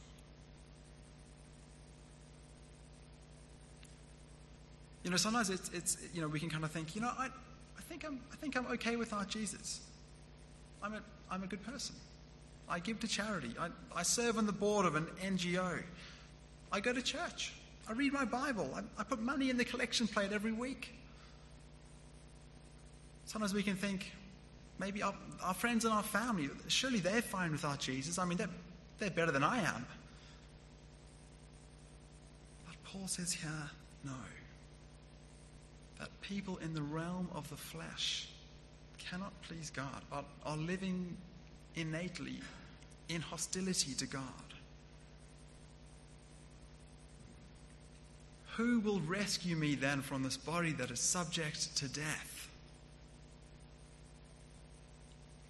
You 5.05 5.11
know, 5.11 5.17
sometimes 5.17 5.49
it's, 5.49 5.71
it's 5.73 5.97
you 6.13 6.21
know, 6.21 6.29
we 6.29 6.39
can 6.39 6.51
kind 6.51 6.65
of 6.65 6.71
think, 6.71 6.95
you 6.95 7.01
know, 7.01 7.13
I, 7.19 7.29
I, 7.79 7.81
think 7.89 8.05
I'm, 8.05 8.21
I 8.31 8.37
think 8.37 8.59
I'm 8.59 8.67
okay 8.73 8.97
without 8.97 9.29
Jesus. 9.29 9.81
I'm 10.83 10.93
a, 10.93 11.01
I'm 11.31 11.43
a 11.43 11.47
good 11.47 11.63
person. 11.65 11.95
I 12.69 12.79
give 12.79 13.01
to 13.01 13.09
charity. 13.09 13.55
I, 13.59 13.69
I 13.97 14.03
serve 14.03 14.37
on 14.37 14.45
the 14.45 14.53
board 14.53 14.85
of 14.85 14.97
an 14.97 15.07
NGO. 15.23 15.83
I 16.75 16.81
go 16.81 16.93
to 16.93 17.01
church. 17.01 17.53
I 17.89 17.93
read 17.93 18.13
my 18.13 18.25
Bible. 18.25 18.69
I, 18.75 18.81
I 19.01 19.05
put 19.05 19.23
money 19.23 19.49
in 19.49 19.57
the 19.57 19.65
collection 19.65 20.09
plate 20.09 20.33
every 20.33 20.51
week. 20.51 20.93
Sometimes 23.27 23.55
we 23.55 23.63
can 23.63 23.77
think, 23.77 24.11
maybe 24.81 25.01
our, 25.01 25.15
our 25.41 25.55
friends 25.55 25.85
and 25.85 25.95
our 25.95 26.03
family, 26.03 26.51
surely 26.67 26.99
they're 26.99 27.23
fine 27.23 27.53
without 27.53 27.79
Jesus. 27.79 28.19
I 28.19 28.25
mean, 28.25 28.39
they're, 28.39 28.51
they're 28.99 29.11
better 29.11 29.31
than 29.31 29.45
I 29.45 29.59
am. 29.59 29.87
But 32.67 32.75
Paul 32.83 33.07
says 33.07 33.33
here, 33.33 33.71
no 34.05 34.13
that 36.01 36.21
people 36.21 36.59
in 36.59 36.75
the 36.75 36.83
realm 36.83 37.29
of 37.35 37.49
the 37.51 37.57
flesh 37.57 38.29
cannot 38.99 39.33
please 39.43 39.71
God, 39.71 40.03
are, 40.13 40.25
are 40.45 40.57
living 40.57 41.17
innately 41.77 42.41
in 43.09 43.21
hostility 43.21 43.95
to 43.95 44.07
God. 44.07 44.44
Who 48.57 48.79
will 48.81 49.01
rescue 49.01 49.57
me 49.57 49.75
then 49.75 50.01
from 50.01 50.23
this 50.23 50.37
body 50.37 50.73
that 50.73 50.91
is 50.91 51.01
subject 51.01 51.77
to 51.77 51.89
death? 51.89 52.49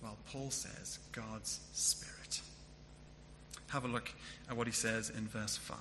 Well, 0.02 0.16
Paul 0.30 0.50
says, 0.50 0.98
God's 1.12 1.60
Spirit. 1.72 2.40
Have 3.68 3.84
a 3.84 3.88
look 3.88 4.10
at 4.48 4.56
what 4.56 4.66
he 4.66 4.72
says 4.72 5.10
in 5.10 5.26
verse 5.26 5.56
5. 5.56 5.78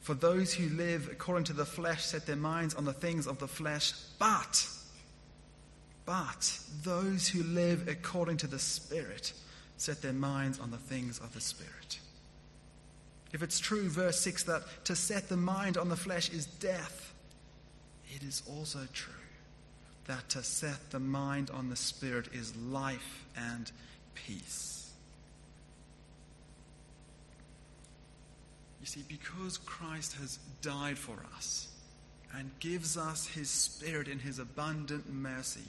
For 0.00 0.14
those 0.14 0.54
who 0.54 0.68
live 0.74 1.08
according 1.10 1.44
to 1.44 1.52
the 1.52 1.64
flesh 1.64 2.04
set 2.04 2.26
their 2.26 2.36
minds 2.36 2.74
on 2.74 2.84
the 2.84 2.92
things 2.92 3.26
of 3.26 3.38
the 3.38 3.48
flesh, 3.48 3.92
but, 4.18 4.68
but 6.04 6.58
those 6.82 7.28
who 7.28 7.42
live 7.42 7.88
according 7.88 8.38
to 8.38 8.46
the 8.46 8.58
Spirit 8.58 9.32
set 9.76 10.02
their 10.02 10.12
minds 10.12 10.58
on 10.58 10.70
the 10.70 10.78
things 10.78 11.18
of 11.18 11.32
the 11.32 11.40
Spirit. 11.40 12.00
If 13.32 13.42
it's 13.42 13.58
true, 13.58 13.88
verse 13.88 14.20
6, 14.20 14.44
that 14.44 14.62
to 14.84 14.96
set 14.96 15.28
the 15.28 15.36
mind 15.36 15.76
on 15.76 15.88
the 15.88 15.96
flesh 15.96 16.30
is 16.30 16.46
death, 16.46 17.12
it 18.14 18.22
is 18.22 18.42
also 18.48 18.80
true 18.92 19.12
that 20.06 20.28
to 20.30 20.42
set 20.42 20.90
the 20.90 20.98
mind 20.98 21.50
on 21.50 21.68
the 21.68 21.76
Spirit 21.76 22.28
is 22.32 22.56
life 22.56 23.26
and 23.36 23.70
peace. 24.14 24.90
You 28.80 28.86
see, 28.86 29.04
because 29.06 29.58
Christ 29.58 30.14
has 30.14 30.38
died 30.62 30.96
for 30.96 31.18
us 31.36 31.68
and 32.34 32.50
gives 32.58 32.96
us 32.96 33.26
his 33.26 33.50
Spirit 33.50 34.08
in 34.08 34.18
his 34.18 34.38
abundant 34.38 35.12
mercy, 35.12 35.60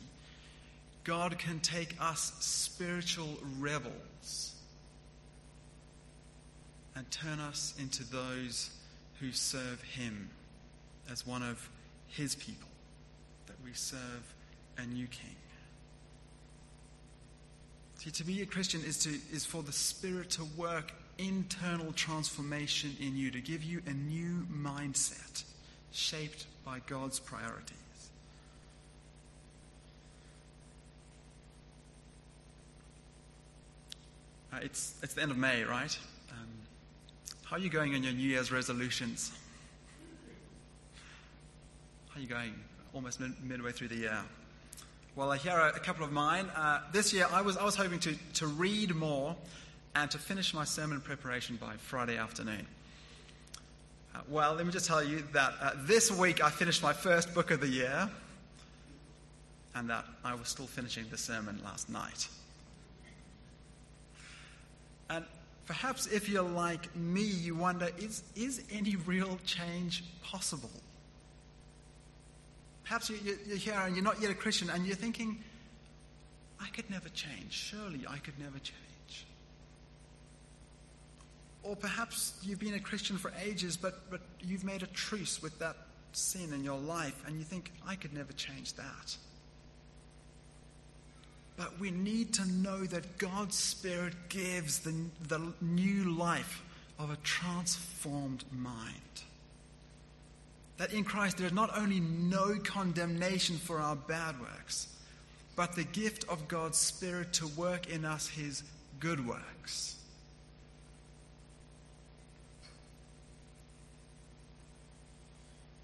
God 1.03 1.37
can 1.37 1.59
take 1.59 1.95
us 1.99 2.33
spiritual 2.39 3.37
rebels 3.59 4.53
and 6.95 7.09
turn 7.11 7.39
us 7.39 7.73
into 7.79 8.03
those 8.03 8.71
who 9.19 9.31
serve 9.31 9.81
him 9.81 10.29
as 11.11 11.25
one 11.25 11.43
of 11.43 11.69
his 12.07 12.35
people, 12.35 12.69
that 13.47 13.55
we 13.63 13.71
serve 13.73 14.33
a 14.77 14.85
new 14.85 15.07
king. 15.07 15.35
See, 17.95 18.11
to 18.11 18.23
be 18.23 18.41
a 18.41 18.45
Christian 18.45 18.81
is, 18.85 18.97
to, 18.99 19.09
is 19.31 19.45
for 19.45 19.61
the 19.61 19.73
Spirit 19.73 20.29
to 20.31 20.43
work 20.57 20.93
internal 21.17 21.91
transformation 21.91 22.95
in 23.01 23.17
you, 23.17 23.29
to 23.31 23.41
give 23.41 23.61
you 23.61 23.81
a 23.85 23.91
new 23.91 24.47
mindset 24.49 25.43
shaped 25.91 26.45
by 26.63 26.79
God's 26.87 27.19
priorities. 27.19 27.75
Uh, 34.53 34.59
it's, 34.63 34.95
it's 35.03 35.13
the 35.13 35.21
end 35.21 35.31
of 35.31 35.37
May, 35.37 35.63
right? 35.63 35.99
Um, 36.31 36.47
how 37.49 37.55
are 37.55 37.59
you 37.59 37.69
going 37.69 37.95
on 37.95 38.03
your 38.03 38.13
New 38.13 38.27
Year's 38.27 38.51
resolutions? 38.51 39.31
How 42.09 42.19
are 42.19 42.21
you 42.21 42.27
going? 42.27 42.53
Almost 42.93 43.19
mid- 43.19 43.43
midway 43.43 43.71
through 43.71 43.87
the 43.87 43.95
year. 43.95 44.19
Well, 45.15 45.31
here 45.31 45.53
are 45.53 45.69
a 45.69 45.79
couple 45.79 46.05
of 46.05 46.11
mine. 46.11 46.45
Uh, 46.55 46.81
this 46.91 47.11
year, 47.11 47.25
I 47.31 47.41
was, 47.41 47.57
I 47.57 47.63
was 47.65 47.75
hoping 47.75 47.97
to, 48.01 48.15
to 48.35 48.45
read 48.45 48.93
more 48.93 49.35
and 49.95 50.11
to 50.11 50.19
finish 50.19 50.53
my 50.53 50.63
sermon 50.63 51.01
preparation 51.01 51.55
by 51.55 51.73
Friday 51.77 52.17
afternoon. 52.17 52.67
Uh, 54.13 54.19
well, 54.29 54.53
let 54.53 54.67
me 54.67 54.71
just 54.71 54.85
tell 54.85 55.03
you 55.03 55.23
that 55.33 55.53
uh, 55.59 55.71
this 55.85 56.11
week 56.11 56.43
I 56.43 56.51
finished 56.51 56.83
my 56.83 56.93
first 56.93 57.33
book 57.33 57.49
of 57.49 57.61
the 57.61 57.67
year, 57.67 58.11
and 59.73 59.89
that 59.89 60.05
I 60.23 60.35
was 60.35 60.49
still 60.49 60.67
finishing 60.67 61.05
the 61.09 61.17
sermon 61.17 61.59
last 61.65 61.89
night. 61.89 62.27
And 65.09 65.25
perhaps 65.69 66.07
if 66.07 66.27
you're 66.27 66.41
like 66.41 66.93
me, 66.95 67.21
you 67.21 67.53
wonder 67.53 67.89
is, 67.99 68.23
is 68.35 68.63
any 68.71 68.95
real 68.95 69.37
change 69.45 70.03
possible? 70.23 70.71
Perhaps 72.83 73.11
you're 73.11 73.55
here 73.55 73.75
and 73.75 73.95
you're 73.95 74.03
not 74.03 74.19
yet 74.19 74.31
a 74.31 74.33
Christian, 74.33 74.71
and 74.71 74.87
you're 74.87 74.95
thinking, 74.95 75.37
I 76.59 76.69
could 76.69 76.89
never 76.89 77.07
change. 77.09 77.51
Surely 77.51 78.03
I 78.09 78.17
could 78.17 78.39
never 78.39 78.57
change. 78.57 79.27
Or 81.61 81.75
perhaps 81.75 82.33
you've 82.41 82.59
been 82.59 82.73
a 82.73 82.79
Christian 82.79 83.19
for 83.19 83.31
ages, 83.39 83.77
but, 83.77 84.09
but 84.09 84.21
you've 84.41 84.63
made 84.63 84.81
a 84.81 84.87
truce 84.87 85.39
with 85.39 85.59
that 85.59 85.77
sin 86.13 86.51
in 86.51 86.63
your 86.63 86.79
life, 86.79 87.23
and 87.27 87.37
you 87.37 87.43
think, 87.43 87.71
I 87.87 87.93
could 87.93 88.13
never 88.15 88.33
change 88.33 88.73
that. 88.73 89.15
But 91.59 91.77
we 91.77 91.91
need 91.91 92.35
to 92.35 92.49
know 92.49 92.85
that 92.85 93.17
God's 93.17 93.57
Spirit 93.57 94.13
gives 94.29 94.79
the, 94.79 94.95
the 95.27 95.41
new 95.59 96.15
life 96.17 96.63
of 96.97 97.11
a 97.11 97.17
transformed 97.17 98.45
mind. 98.49 98.95
That 100.77 100.93
in 100.93 101.03
Christ 101.03 101.35
there 101.35 101.47
is 101.47 101.51
not 101.51 101.77
only 101.77 101.99
no 101.99 102.55
condemnation 102.63 103.57
for 103.57 103.79
our 103.79 103.97
bad 103.97 104.39
works, 104.39 104.87
but 105.57 105.75
the 105.75 105.83
gift 105.83 106.23
of 106.29 106.47
God's 106.47 106.77
Spirit 106.77 107.33
to 107.33 107.47
work 107.47 107.89
in 107.89 108.05
us 108.05 108.29
his 108.29 108.63
good 109.01 109.27
works. 109.27 109.97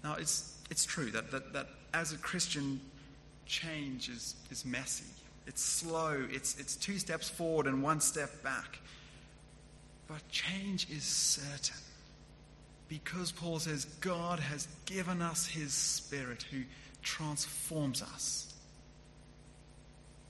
Now, 0.02 0.14
it's, 0.14 0.56
it's 0.70 0.86
true 0.86 1.10
that, 1.10 1.30
that, 1.32 1.52
that 1.52 1.68
as 1.92 2.14
a 2.14 2.16
Christian, 2.16 2.80
change 3.44 4.08
is, 4.08 4.36
is 4.50 4.64
messy. 4.64 5.04
It's 5.46 5.62
slow. 5.62 6.26
It's, 6.30 6.58
it's 6.58 6.76
two 6.76 6.98
steps 6.98 7.28
forward 7.28 7.66
and 7.66 7.82
one 7.82 8.00
step 8.00 8.42
back. 8.42 8.80
But 10.08 10.28
change 10.28 10.88
is 10.90 11.04
certain. 11.04 11.76
Because 12.88 13.32
Paul 13.32 13.58
says 13.58 13.84
God 14.00 14.38
has 14.38 14.68
given 14.84 15.20
us 15.20 15.46
his 15.46 15.72
Spirit 15.72 16.44
who 16.50 16.62
transforms 17.02 18.02
us. 18.02 18.52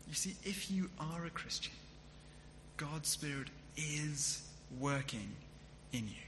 You 0.08 0.14
see, 0.14 0.36
if 0.44 0.70
you 0.70 0.88
are 0.98 1.26
a 1.26 1.30
Christian, 1.30 1.74
God's 2.76 3.08
Spirit 3.08 3.48
is 3.76 4.42
working 4.78 5.32
in 5.92 6.04
you. 6.04 6.26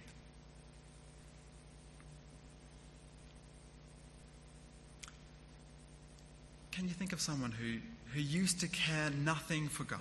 Can 6.72 6.86
you 6.86 6.94
think 6.94 7.12
of 7.12 7.20
someone 7.20 7.50
who, 7.52 7.78
who 8.14 8.20
used 8.20 8.60
to 8.60 8.68
care 8.68 9.10
nothing 9.10 9.68
for 9.68 9.84
God, 9.84 10.00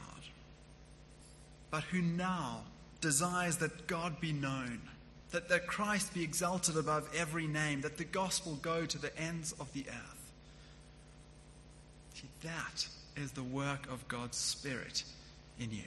but 1.70 1.84
who 1.84 2.02
now 2.02 2.62
desires 3.02 3.58
that 3.58 3.88
God 3.88 4.20
be 4.20 4.32
known, 4.34 4.82
that, 5.32 5.50
that 5.50 5.68
Christ 5.68 6.14
be 6.14 6.24
exalted 6.24 6.78
above 6.78 7.10
every 7.16 7.48
name, 7.48 7.82
that 7.82 7.98
the 7.98 8.06
gospel 8.06 8.58
go 8.62 8.86
to 8.86 8.98
the 8.98 9.18
ends 9.20 9.54
of 9.60 9.72
the 9.74 9.86
earth? 9.90 10.32
See, 12.14 12.28
that 12.44 12.88
is 13.16 13.32
the 13.34 13.44
work 13.44 13.88
of 13.92 14.08
God's 14.08 14.38
Spirit 14.38 15.04
in 15.60 15.72
you. 15.72 15.84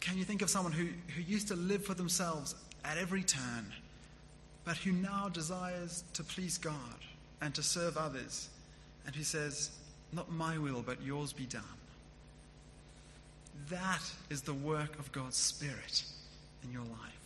Can 0.00 0.18
you 0.18 0.24
think 0.24 0.42
of 0.42 0.50
someone 0.50 0.72
who, 0.72 0.88
who 1.14 1.22
used 1.22 1.48
to 1.48 1.56
live 1.56 1.84
for 1.84 1.94
themselves 1.94 2.54
at 2.84 2.98
every 2.98 3.22
turn, 3.22 3.72
but 4.64 4.76
who 4.76 4.92
now 4.92 5.28
desires 5.28 6.04
to 6.12 6.22
please 6.22 6.58
God 6.58 6.74
and 7.40 7.54
to 7.54 7.62
serve 7.62 7.96
others, 7.96 8.48
and 9.06 9.14
he 9.14 9.22
says, 9.22 9.70
Not 10.12 10.30
my 10.30 10.58
will, 10.58 10.82
but 10.82 11.02
yours 11.02 11.32
be 11.32 11.46
done? 11.46 11.62
That 13.70 14.02
is 14.30 14.42
the 14.42 14.54
work 14.54 14.98
of 14.98 15.10
God's 15.12 15.36
Spirit 15.36 16.04
in 16.62 16.72
your 16.72 16.82
life. 16.82 17.16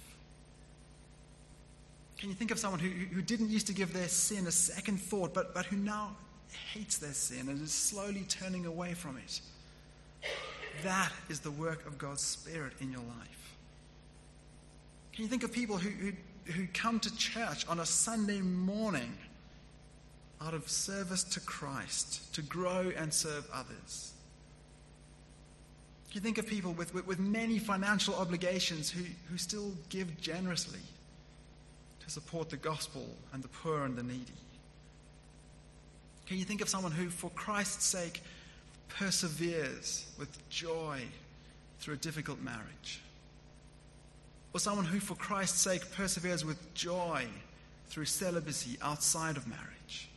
Can 2.18 2.28
you 2.28 2.34
think 2.34 2.50
of 2.50 2.58
someone 2.58 2.80
who, 2.80 2.88
who 2.88 3.22
didn't 3.22 3.48
used 3.48 3.66
to 3.68 3.72
give 3.72 3.92
their 3.92 4.08
sin 4.08 4.46
a 4.46 4.52
second 4.52 4.98
thought, 4.98 5.32
but, 5.32 5.54
but 5.54 5.66
who 5.66 5.76
now 5.76 6.16
hates 6.72 6.98
their 6.98 7.12
sin 7.12 7.48
and 7.48 7.62
is 7.62 7.72
slowly 7.72 8.24
turning 8.28 8.66
away 8.66 8.92
from 8.92 9.16
it? 9.16 9.40
That 10.84 11.10
is 11.28 11.40
the 11.40 11.50
work 11.50 11.86
of 11.86 11.98
God's 11.98 12.22
Spirit 12.22 12.74
in 12.80 12.92
your 12.92 13.00
life. 13.00 13.56
Can 15.12 15.24
you 15.24 15.28
think 15.28 15.44
of 15.44 15.52
people 15.52 15.78
who, 15.78 15.90
who, 15.90 16.12
who 16.52 16.66
come 16.72 17.00
to 17.00 17.16
church 17.16 17.66
on 17.68 17.80
a 17.80 17.86
Sunday 17.86 18.40
morning 18.40 19.16
out 20.40 20.54
of 20.54 20.68
service 20.68 21.22
to 21.24 21.40
Christ, 21.40 22.32
to 22.34 22.42
grow 22.42 22.92
and 22.96 23.12
serve 23.12 23.48
others? 23.52 24.12
Can 26.10 26.16
you 26.16 26.20
think 26.20 26.38
of 26.38 26.46
people 26.46 26.72
with, 26.72 26.92
with, 26.92 27.06
with 27.06 27.20
many 27.20 27.58
financial 27.58 28.14
obligations 28.14 28.90
who, 28.90 29.04
who 29.30 29.38
still 29.38 29.72
give 29.90 30.20
generously 30.20 30.80
to 32.00 32.10
support 32.10 32.50
the 32.50 32.56
gospel 32.56 33.06
and 33.32 33.42
the 33.44 33.48
poor 33.48 33.84
and 33.84 33.96
the 33.96 34.02
needy? 34.02 34.24
Can 36.26 36.38
you 36.38 36.44
think 36.44 36.60
of 36.60 36.68
someone 36.68 36.92
who, 36.92 37.10
for 37.10 37.30
Christ's 37.30 37.84
sake, 37.84 38.22
perseveres 38.88 40.06
with 40.18 40.36
joy 40.50 41.00
through 41.80 41.94
a 41.94 41.98
difficult 41.98 42.40
marriage. 42.40 43.00
Or 44.52 44.60
someone 44.60 44.84
who, 44.84 45.00
for 45.00 45.14
Christ's 45.14 45.60
sake, 45.60 45.90
perseveres 45.92 46.44
with 46.44 46.74
joy 46.74 47.26
through 47.88 48.04
celibacy 48.04 48.76
outside 48.82 49.36
of 49.36 49.46
marriage. 49.46 50.08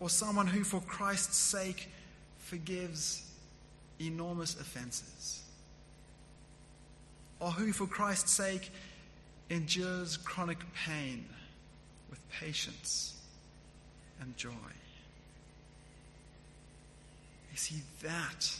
Or 0.00 0.10
someone 0.10 0.46
who, 0.46 0.64
for 0.64 0.80
Christ's 0.80 1.36
sake, 1.36 1.88
forgives 2.38 3.30
enormous 4.00 4.58
offenses. 4.60 5.42
Or 7.40 7.50
who, 7.50 7.72
for 7.72 7.86
Christ's 7.86 8.32
sake, 8.32 8.70
endures 9.50 10.16
chronic 10.16 10.58
pain 10.74 11.26
with 12.10 12.20
patience 12.30 13.20
and 14.20 14.36
joy. 14.36 14.50
You 17.52 17.58
see, 17.58 17.82
that 18.02 18.56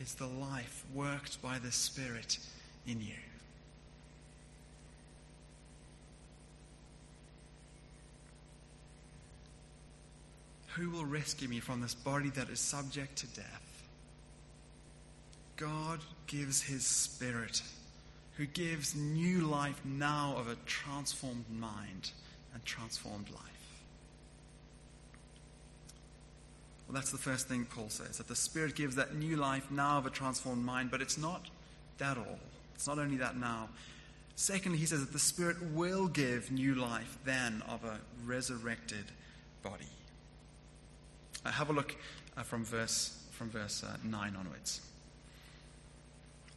is 0.00 0.14
the 0.14 0.26
life 0.26 0.84
worked 0.94 1.40
by 1.40 1.58
the 1.58 1.72
Spirit 1.72 2.38
in 2.86 3.00
you. 3.00 3.14
Who 10.74 10.90
will 10.90 11.04
rescue 11.04 11.48
me 11.48 11.60
from 11.60 11.80
this 11.80 11.94
body 11.94 12.30
that 12.30 12.48
is 12.48 12.58
subject 12.58 13.16
to 13.18 13.26
death? 13.28 13.82
God 15.56 16.00
gives 16.26 16.62
his 16.62 16.84
Spirit, 16.84 17.62
who 18.36 18.46
gives 18.46 18.96
new 18.96 19.42
life 19.42 19.80
now 19.84 20.34
of 20.36 20.48
a 20.48 20.56
transformed 20.66 21.44
mind 21.48 22.10
and 22.52 22.64
transformed 22.64 23.30
life. 23.30 23.40
Well, 26.88 26.94
that's 26.94 27.12
the 27.12 27.18
first 27.18 27.46
thing 27.46 27.66
Paul 27.66 27.88
says 27.88 28.18
that 28.18 28.26
the 28.26 28.34
Spirit 28.34 28.74
gives 28.74 28.96
that 28.96 29.14
new 29.14 29.36
life 29.36 29.70
now 29.70 29.98
of 29.98 30.06
a 30.06 30.10
transformed 30.10 30.64
mind, 30.64 30.90
but 30.90 31.00
it's 31.00 31.16
not 31.16 31.46
that 31.98 32.18
all. 32.18 32.38
It's 32.74 32.88
not 32.88 32.98
only 32.98 33.18
that 33.18 33.36
now. 33.36 33.68
Secondly, 34.34 34.78
he 34.78 34.86
says 34.86 35.00
that 35.00 35.12
the 35.12 35.20
Spirit 35.20 35.56
will 35.72 36.08
give 36.08 36.50
new 36.50 36.74
life 36.74 37.16
then 37.24 37.62
of 37.68 37.84
a 37.84 38.00
resurrected 38.26 39.04
body. 39.62 39.86
Uh, 41.44 41.50
have 41.50 41.70
a 41.70 41.72
look 41.72 41.94
uh, 42.36 42.42
from 42.42 42.64
verse, 42.64 43.22
from 43.32 43.50
verse 43.50 43.84
uh, 43.84 43.96
9 44.04 44.36
onwards. 44.36 44.80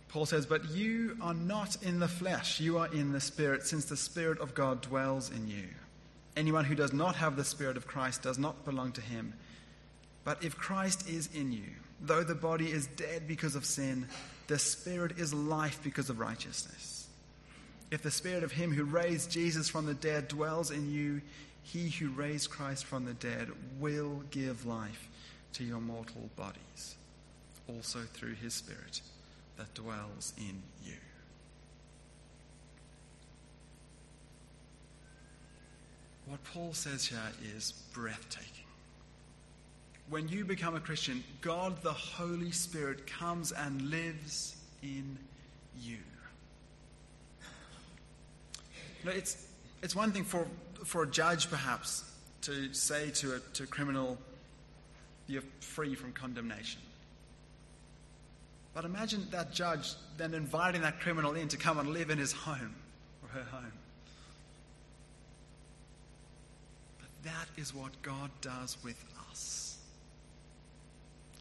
Paul 0.09 0.25
says, 0.25 0.45
But 0.45 0.69
you 0.69 1.17
are 1.21 1.33
not 1.33 1.81
in 1.83 1.99
the 1.99 2.07
flesh, 2.07 2.59
you 2.59 2.77
are 2.77 2.91
in 2.93 3.11
the 3.11 3.19
Spirit, 3.21 3.63
since 3.63 3.85
the 3.85 3.97
Spirit 3.97 4.39
of 4.39 4.53
God 4.53 4.81
dwells 4.81 5.29
in 5.29 5.47
you. 5.47 5.67
Anyone 6.35 6.65
who 6.65 6.75
does 6.75 6.93
not 6.93 7.15
have 7.15 7.35
the 7.35 7.43
Spirit 7.43 7.77
of 7.77 7.87
Christ 7.87 8.23
does 8.23 8.37
not 8.37 8.63
belong 8.63 8.91
to 8.93 9.01
him. 9.01 9.33
But 10.23 10.43
if 10.43 10.57
Christ 10.57 11.09
is 11.09 11.29
in 11.33 11.51
you, 11.51 11.69
though 12.01 12.23
the 12.23 12.35
body 12.35 12.69
is 12.71 12.87
dead 12.87 13.27
because 13.27 13.55
of 13.55 13.65
sin, 13.65 14.07
the 14.47 14.59
spirit 14.59 15.17
is 15.17 15.33
life 15.33 15.79
because 15.83 16.09
of 16.09 16.19
righteousness. 16.19 17.07
If 17.91 18.01
the 18.01 18.11
spirit 18.11 18.43
of 18.43 18.51
him 18.51 18.73
who 18.73 18.83
raised 18.83 19.31
Jesus 19.31 19.69
from 19.69 19.85
the 19.85 19.93
dead 19.93 20.27
dwells 20.27 20.71
in 20.71 20.91
you, 20.91 21.21
he 21.71 21.89
who 21.89 22.09
raised 22.09 22.49
Christ 22.49 22.85
from 22.85 23.05
the 23.05 23.13
dead 23.13 23.49
will 23.79 24.23
give 24.31 24.65
life 24.65 25.09
to 25.53 25.63
your 25.63 25.81
mortal 25.81 26.29
bodies, 26.35 26.95
also 27.67 27.99
through 28.13 28.35
his 28.35 28.53
spirit 28.53 29.01
that 29.57 29.73
dwells 29.73 30.33
in 30.37 30.61
you. 30.83 30.93
What 36.25 36.43
Paul 36.43 36.73
says 36.73 37.05
here 37.05 37.19
is 37.55 37.73
breathtaking 37.93 38.67
when 40.09 40.29
you 40.29 40.45
become 40.45 40.75
a 40.75 40.79
Christian, 40.79 41.23
God 41.41 41.81
the 41.83 41.91
Holy 41.91 42.51
Spirit 42.51 43.05
comes 43.07 43.51
and 43.51 43.81
lives 43.89 44.55
in 44.81 45.17
you. 45.81 45.97
you 49.03 49.11
it's, 49.11 49.46
it's 49.81 49.95
one 49.95 50.11
thing 50.11 50.23
for, 50.23 50.47
for 50.85 51.03
a 51.03 51.07
judge, 51.07 51.49
perhaps, 51.49 52.03
to 52.41 52.73
say 52.73 53.11
to 53.11 53.35
a, 53.35 53.39
to 53.53 53.63
a 53.63 53.67
criminal, 53.67 54.17
you're 55.27 55.43
free 55.59 55.95
from 55.95 56.13
condemnation. 56.13 56.81
But 58.73 58.85
imagine 58.85 59.27
that 59.31 59.53
judge 59.53 59.93
then 60.17 60.33
inviting 60.33 60.81
that 60.81 60.99
criminal 60.99 61.33
in 61.33 61.47
to 61.49 61.57
come 61.57 61.79
and 61.79 61.89
live 61.89 62.09
in 62.09 62.17
his 62.17 62.31
home 62.31 62.75
or 63.23 63.29
her 63.29 63.43
home. 63.49 63.71
But 66.99 67.09
that 67.23 67.47
is 67.59 67.73
what 67.73 68.01
God 68.01 68.29
does 68.41 68.77
with 68.83 69.03
us. 69.31 69.77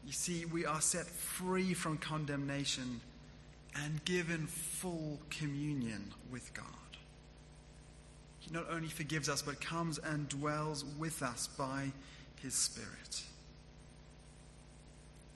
You 0.07 0.13
see, 0.13 0.45
we 0.47 0.65
are 0.65 0.81
set 0.81 1.07
free 1.07 1.75
from 1.75 1.99
condemnation 1.99 3.01
and 3.75 4.03
given 4.05 4.47
full 4.47 5.19
communion 5.29 6.15
with 6.31 6.55
God. 6.55 6.65
He 8.47 8.53
not 8.53 8.67
only 8.71 8.89
forgives 8.89 9.29
us, 9.29 9.43
but 9.43 9.61
comes 9.61 9.99
and 9.99 10.29
dwells 10.29 10.85
with 10.99 11.23
us 11.23 11.49
by 11.59 11.91
his 12.41 12.55
Spirit. 12.55 13.23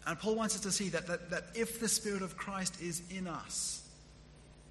And 0.07 0.19
Paul 0.19 0.37
wants 0.37 0.55
us 0.55 0.61
to 0.63 0.73
see 0.73 0.91
that, 0.91 1.07
that, 1.09 1.31
that 1.31 1.45
if 1.55 1.81
the 1.81 1.89
Spirit 1.89 2.23
of 2.23 2.37
Christ 2.37 2.81
is 2.81 3.03
in 3.11 3.27
us, 3.27 3.83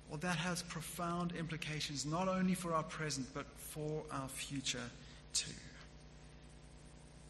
well, 0.10 0.20
that 0.20 0.38
has 0.38 0.64
profound 0.64 1.34
implications 1.38 2.06
not 2.06 2.28
only 2.28 2.56
for 2.56 2.74
our 2.74 2.84
present, 2.84 3.28
but 3.34 3.46
for 3.58 4.04
our 4.12 4.28
future 4.30 4.90
too. 5.34 5.52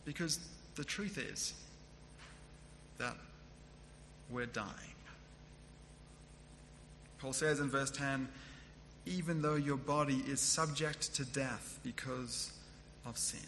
Because 0.06 0.40
the 0.76 0.84
truth 0.84 1.18
is, 1.18 1.54
that 3.00 3.16
we're 4.30 4.46
dying. 4.46 4.68
Paul 7.20 7.34
says 7.34 7.60
in 7.60 7.70
verse 7.70 7.92
10 7.92 8.30
even 9.10 9.42
though 9.42 9.56
your 9.56 9.78
body 9.78 10.24
is 10.28 10.40
subject 10.40 11.16
to 11.16 11.26
death 11.26 11.80
because 11.84 12.52
of 13.06 13.18
sin. 13.18 13.40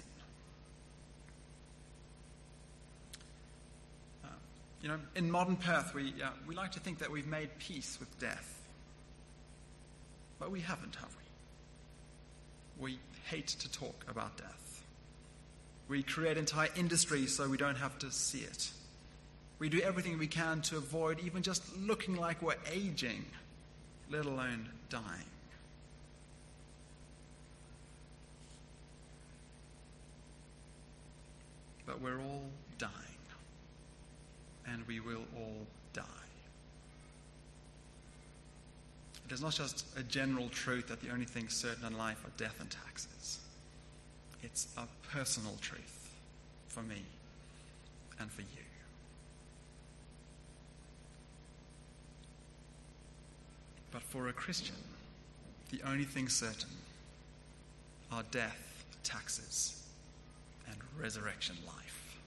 Uh, 4.25 4.27
you 4.81 4.89
know, 4.89 4.99
in 5.15 5.29
modern 5.29 5.55
Perth, 5.55 5.93
we, 5.93 6.13
uh, 6.23 6.29
we 6.47 6.55
like 6.55 6.71
to 6.71 6.79
think 6.79 6.97
that 6.99 7.11
we've 7.11 7.27
made 7.27 7.49
peace 7.59 7.97
with 7.99 8.19
death. 8.19 8.59
But 10.39 10.49
we 10.49 10.59
haven't, 10.59 10.95
have 10.95 11.15
we? 12.79 12.93
We 12.93 12.99
hate 13.25 13.47
to 13.47 13.71
talk 13.71 14.03
about 14.09 14.37
death. 14.37 14.83
We 15.87 16.01
create 16.01 16.37
entire 16.37 16.69
industries 16.75 17.35
so 17.35 17.47
we 17.47 17.57
don't 17.57 17.75
have 17.75 17.99
to 17.99 18.11
see 18.11 18.39
it. 18.39 18.71
We 19.59 19.69
do 19.69 19.79
everything 19.81 20.17
we 20.17 20.25
can 20.25 20.61
to 20.61 20.77
avoid 20.77 21.19
even 21.19 21.43
just 21.43 21.63
looking 21.77 22.15
like 22.15 22.41
we're 22.41 22.55
aging, 22.71 23.25
let 24.09 24.25
alone 24.25 24.67
dying. 24.89 25.30
But 31.85 32.01
we're 32.01 32.19
all 32.19 32.49
dying, 32.77 32.93
and 34.67 34.85
we 34.87 34.99
will 34.99 35.23
all 35.35 35.67
die. 35.93 36.03
It 39.27 39.33
is 39.33 39.41
not 39.41 39.53
just 39.53 39.85
a 39.97 40.03
general 40.03 40.49
truth 40.49 40.87
that 40.87 41.01
the 41.01 41.09
only 41.09 41.25
things 41.25 41.55
certain 41.55 41.85
in 41.85 41.97
life 41.97 42.23
are 42.25 42.31
death 42.37 42.59
and 42.59 42.69
taxes. 42.69 43.39
It's 44.43 44.67
a 44.77 44.87
personal 45.09 45.55
truth 45.61 46.13
for 46.67 46.81
me 46.83 47.03
and 48.19 48.31
for 48.31 48.41
you. 48.41 48.47
But 53.91 54.03
for 54.03 54.29
a 54.29 54.33
Christian, 54.33 54.75
the 55.69 55.81
only 55.87 56.05
things 56.05 56.35
certain 56.35 56.69
are 58.11 58.23
death, 58.31 58.85
taxes, 59.03 59.80
and 60.67 60.77
resurrection 60.99 61.55
life. 61.65 62.17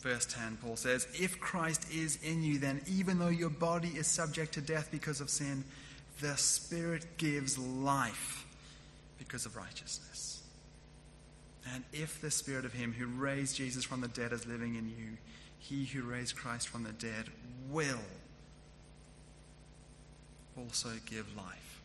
Verse 0.00 0.26
10, 0.26 0.58
Paul 0.62 0.76
says, 0.76 1.08
If 1.14 1.40
Christ 1.40 1.86
is 1.92 2.18
in 2.22 2.42
you, 2.42 2.58
then 2.58 2.80
even 2.86 3.18
though 3.18 3.28
your 3.28 3.50
body 3.50 3.88
is 3.88 4.06
subject 4.06 4.54
to 4.54 4.60
death 4.60 4.88
because 4.90 5.20
of 5.20 5.28
sin, 5.28 5.64
the 6.20 6.36
Spirit 6.36 7.16
gives 7.16 7.58
life 7.58 8.46
because 9.18 9.44
of 9.44 9.56
righteousness. 9.56 10.42
And 11.74 11.84
if 11.92 12.20
the 12.20 12.30
Spirit 12.30 12.64
of 12.64 12.72
Him 12.72 12.92
who 12.92 13.06
raised 13.06 13.56
Jesus 13.56 13.84
from 13.84 14.00
the 14.00 14.08
dead 14.08 14.32
is 14.32 14.46
living 14.46 14.76
in 14.76 14.88
you, 14.88 15.18
He 15.58 15.84
who 15.84 16.02
raised 16.02 16.36
Christ 16.36 16.68
from 16.68 16.84
the 16.84 16.92
dead 16.92 17.26
will 17.68 17.98
also 20.56 20.90
give 21.06 21.36
life 21.36 21.80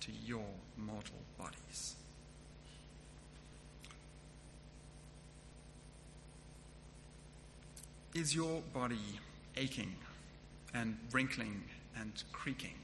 to 0.00 0.10
your 0.24 0.44
mortal 0.76 1.20
bodies. 1.38 1.94
Is 8.18 8.34
your 8.34 8.62
body 8.74 8.98
aching 9.56 9.94
and 10.74 10.98
wrinkling 11.12 11.62
and 11.96 12.10
creaking? 12.32 12.74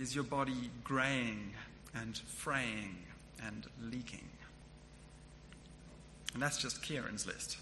Is 0.00 0.14
your 0.14 0.24
body 0.24 0.70
graying 0.82 1.52
and 1.94 2.16
fraying 2.16 2.96
and 3.44 3.66
leaking? 3.82 4.26
And 6.32 6.42
that's 6.42 6.56
just 6.56 6.82
Kieran's 6.82 7.26
list. 7.26 7.58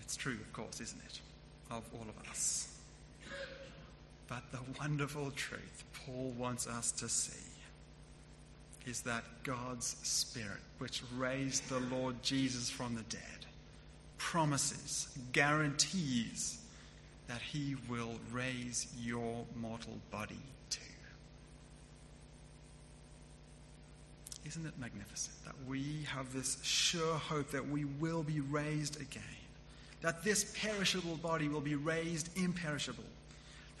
It's 0.00 0.16
true, 0.16 0.38
of 0.40 0.50
course, 0.54 0.80
isn't 0.80 1.02
it? 1.04 1.20
Of 1.70 1.84
all 1.92 2.06
of 2.08 2.30
us. 2.30 2.74
But 4.28 4.44
the 4.50 4.60
wonderful 4.78 5.30
truth 5.32 5.84
Paul 5.92 6.32
wants 6.38 6.66
us 6.66 6.90
to 6.92 7.08
see 7.10 7.49
is 8.86 9.02
that 9.02 9.24
God's 9.42 9.96
Spirit, 10.02 10.60
which 10.78 11.02
raised 11.16 11.68
the 11.68 11.80
Lord 11.94 12.22
Jesus 12.22 12.70
from 12.70 12.94
the 12.94 13.02
dead, 13.02 13.20
promises, 14.18 15.08
guarantees 15.32 16.58
that 17.28 17.40
He 17.40 17.76
will 17.88 18.14
raise 18.32 18.86
your 18.98 19.44
mortal 19.60 19.98
body 20.10 20.40
too. 20.68 20.80
Isn't 24.46 24.66
it 24.66 24.78
magnificent 24.78 25.36
that 25.44 25.54
we 25.68 26.04
have 26.12 26.32
this 26.32 26.58
sure 26.62 27.14
hope 27.14 27.50
that 27.50 27.68
we 27.68 27.84
will 27.84 28.22
be 28.22 28.40
raised 28.40 29.00
again? 29.00 29.22
That 30.00 30.24
this 30.24 30.56
perishable 30.58 31.16
body 31.16 31.48
will 31.48 31.60
be 31.60 31.74
raised 31.74 32.36
imperishable. 32.36 33.04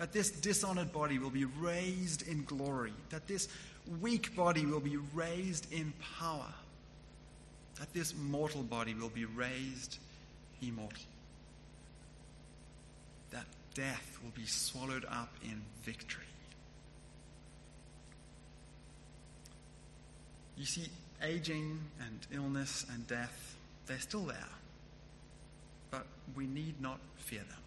That 0.00 0.12
this 0.14 0.30
dishonored 0.30 0.94
body 0.94 1.18
will 1.18 1.28
be 1.28 1.44
raised 1.44 2.26
in 2.26 2.44
glory. 2.44 2.94
That 3.10 3.28
this 3.28 3.48
weak 4.00 4.34
body 4.34 4.64
will 4.64 4.80
be 4.80 4.96
raised 4.96 5.70
in 5.70 5.92
power. 6.18 6.46
That 7.78 7.92
this 7.92 8.14
mortal 8.16 8.62
body 8.62 8.94
will 8.94 9.10
be 9.10 9.26
raised 9.26 9.98
immortal. 10.62 11.04
That 13.30 13.44
death 13.74 14.18
will 14.24 14.30
be 14.30 14.46
swallowed 14.46 15.04
up 15.04 15.34
in 15.44 15.60
victory. 15.82 16.24
You 20.56 20.64
see, 20.64 20.88
aging 21.22 21.78
and 22.00 22.26
illness 22.32 22.86
and 22.90 23.06
death, 23.06 23.54
they're 23.84 23.98
still 23.98 24.24
there. 24.24 24.48
But 25.90 26.06
we 26.34 26.46
need 26.46 26.80
not 26.80 27.00
fear 27.18 27.40
them. 27.40 27.58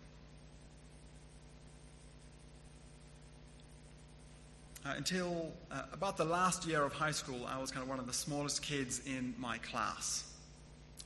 Uh, 4.86 4.93
until 4.98 5.50
uh, 5.72 5.84
about 5.93 6.17
the 6.17 6.26
last 6.26 6.67
year 6.67 6.84
of 6.84 6.91
high 6.91 7.12
school, 7.12 7.46
I 7.48 7.58
was 7.58 7.72
kind 7.72 7.84
of 7.84 7.89
one 7.89 8.00
of 8.00 8.06
the 8.06 8.13
smallest 8.13 8.62
kids 8.62 9.02
in 9.06 9.34
my 9.38 9.58
class. 9.60 10.30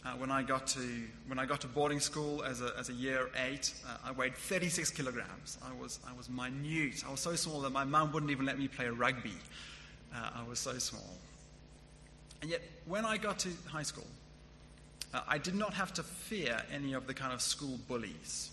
Uh, 0.04 0.13
when 0.13 0.32
I 0.32 0.42
got 0.42 0.66
to 0.68 0.80
when 1.28 1.38
I 1.38 1.46
got 1.46 1.62
to 1.62 1.68
boarding 1.68 2.00
school 2.00 2.44
as 2.44 2.62
a, 2.62 2.74
as 2.80 2.90
a 2.90 2.94
year 2.94 3.30
eight, 3.36 3.74
uh, 3.88 3.98
I 4.06 4.12
weighed 4.13 4.36
36 4.36 4.90
kilograms. 4.92 5.60
I 5.63 5.80
was 5.80 6.00
I 6.10 6.13
was 6.18 6.28
minute. 6.28 7.04
I 7.08 7.12
was 7.12 7.20
so 7.20 7.36
small 7.36 7.62
that 7.62 7.72
my 7.72 7.84
mum 7.84 8.12
wouldn't 8.13 8.32
even 8.32 8.48
let 8.48 8.58
me 8.58 8.68
play 8.68 8.88
rugby. 8.88 9.38
Uh, 10.16 10.30
I 10.38 10.48
was 10.48 10.58
so 10.58 10.78
small. 10.80 11.13
And 12.42 12.50
yet, 12.50 12.62
when 12.86 13.06
I 13.06 13.18
got 13.18 13.38
to 13.40 13.50
high 13.68 13.84
school, 13.84 14.08
uh, 15.13 15.22
I 15.28 15.38
did 15.38 15.56
not 15.56 15.74
have 15.76 15.94
to 15.96 16.04
fear 16.04 16.63
any 16.74 16.94
of 16.94 17.06
the 17.06 17.13
kind 17.13 17.32
of 17.32 17.42
school 17.42 17.80
bullies. 17.88 18.50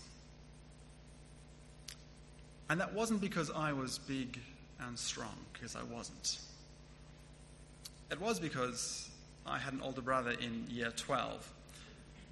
And 2.69 2.79
that 2.79 2.93
wasn't 2.93 3.21
because 3.21 3.49
I 3.49 3.73
was 3.73 3.97
big 3.99 4.39
and 4.79 4.97
strong, 4.97 5.35
because 5.53 5.75
I 5.75 5.83
wasn't. 5.83 6.39
It 8.11 8.19
was 8.21 8.39
because 8.39 9.09
I 9.45 9.57
had 9.57 9.73
an 9.73 9.81
older 9.81 10.01
brother 10.01 10.31
in 10.31 10.65
year 10.69 10.91
12 10.95 11.51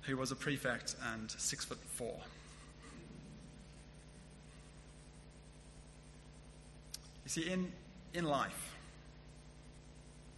who 0.04 0.18
was 0.18 0.32
a 0.32 0.36
prefect 0.36 0.96
and 1.14 1.32
six 1.32 1.66
foot 1.66 1.80
four. 1.80 2.16
You 7.24 7.30
see, 7.30 7.50
in, 7.50 7.72
in 8.14 8.26
life, 8.26 8.76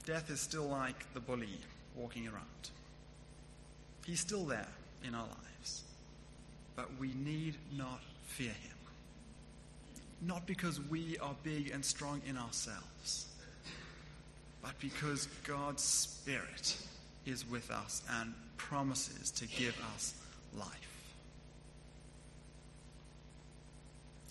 death 0.05 0.29
is 0.29 0.39
still 0.39 0.67
like 0.67 1.11
the 1.13 1.19
bully 1.19 1.59
walking 1.95 2.27
around. 2.27 2.69
He's 4.05 4.19
still 4.19 4.45
there 4.45 4.67
in 5.03 5.15
our 5.15 5.27
lives. 5.27 5.83
But 6.75 6.89
we 6.99 7.13
need 7.13 7.55
not 7.75 8.01
fear 8.25 8.51
him. 8.51 8.74
Not 10.21 10.45
because 10.47 10.79
we 10.89 11.17
are 11.19 11.35
big 11.43 11.71
and 11.71 11.83
strong 11.83 12.21
in 12.27 12.37
ourselves, 12.37 13.27
but 14.61 14.77
because 14.79 15.27
God's 15.43 15.83
Spirit 15.83 16.77
is 17.25 17.47
with 17.49 17.69
us 17.69 18.01
and 18.19 18.33
promises 18.57 19.31
to 19.31 19.47
give 19.47 19.77
us 19.95 20.13
life. 20.57 21.13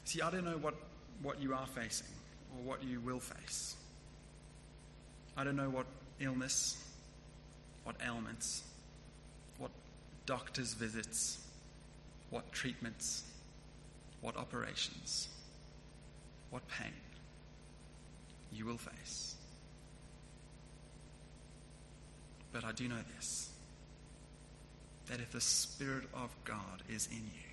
See, 0.05 0.21
I 0.21 0.31
don't 0.31 0.45
know 0.45 0.59
what, 0.59 0.75
what 1.23 1.41
you 1.41 1.55
are 1.55 1.67
facing 1.67 2.07
or 2.55 2.63
what 2.63 2.83
you 2.85 3.01
will 3.01 3.21
face. 3.21 3.77
I 5.37 5.45
don't 5.45 5.57
know 5.57 5.71
what 5.71 5.87
illness, 6.21 6.83
what 7.85 7.97
ailments, 8.05 8.63
what 9.59 9.71
doctor's 10.27 10.75
visits, 10.75 11.39
what 12.31 12.51
treatments, 12.53 13.25
what 14.21 14.37
operations, 14.37 15.29
what 16.55 16.69
pain 16.69 16.93
you 18.53 18.65
will 18.65 18.79
face. 18.79 19.35
But 22.53 22.63
I 22.65 22.71
do 22.71 22.87
know 22.87 23.03
this 23.17 23.51
that 25.09 25.19
if 25.19 25.33
the 25.33 25.41
Spirit 25.41 26.05
of 26.15 26.31
God 26.45 26.83
is 26.89 27.09
in 27.11 27.17
you, 27.17 27.51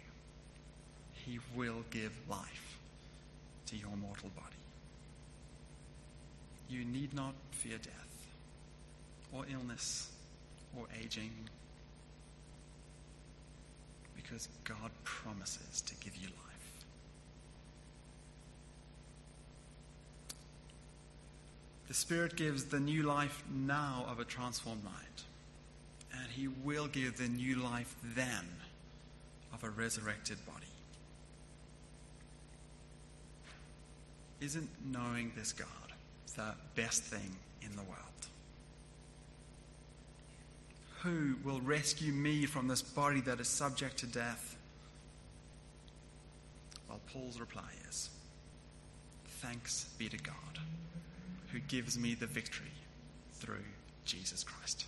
He 1.16 1.40
will 1.56 1.84
give 1.90 2.14
life 2.30 2.78
to 3.66 3.76
your 3.76 3.90
mortal 4.00 4.30
body. 4.36 4.56
You 6.70 6.86
need 6.86 7.16
not 7.16 7.34
fear 7.50 7.80
death, 7.82 8.28
or 9.34 9.46
illness, 9.52 10.12
or 10.78 10.86
aging, 11.04 11.32
Because 14.16 14.48
God 14.64 14.92
promises 15.04 15.82
to 15.82 15.96
give 15.96 16.16
you 16.16 16.28
life. 16.28 16.61
The 21.92 21.98
Spirit 21.98 22.38
gives 22.38 22.64
the 22.64 22.80
new 22.80 23.04
life 23.04 23.44
now 23.54 24.06
of 24.08 24.22
a 24.22 24.24
transformed 24.24 24.82
mind. 24.82 24.96
And 26.18 26.32
He 26.32 26.48
will 26.48 26.88
give 26.88 27.18
the 27.18 27.28
new 27.28 27.58
life 27.58 27.94
then 28.16 28.48
of 29.54 29.66
a 29.66 29.70
resurrected 29.70 30.38
body. 30.46 30.68
Isn't 34.40 34.70
knowing 34.90 35.34
this 35.36 35.52
God 35.52 35.68
the 36.38 36.54
best 36.76 37.04
thing 37.04 37.36
in 37.62 37.76
the 37.76 37.84
world? 37.84 38.00
Who 41.02 41.36
will 41.44 41.60
rescue 41.60 42.14
me 42.14 42.46
from 42.46 42.70
this 42.70 42.82
body 42.82 43.20
that 43.20 43.42
is 43.42 43.50
subject 43.50 43.98
to 43.98 44.08
death? 44.08 44.56
Well, 46.88 47.02
Paul's 47.12 47.38
reply 47.38 47.70
is 47.90 48.12
Thanks 49.42 49.90
be 49.98 50.08
to 50.08 50.18
God 50.18 50.62
who 51.52 51.60
gives 51.60 51.98
me 51.98 52.16
the 52.16 52.26
victory 52.26 52.72
through 53.34 53.64
Jesus 54.06 54.44
Christ. 54.44 54.86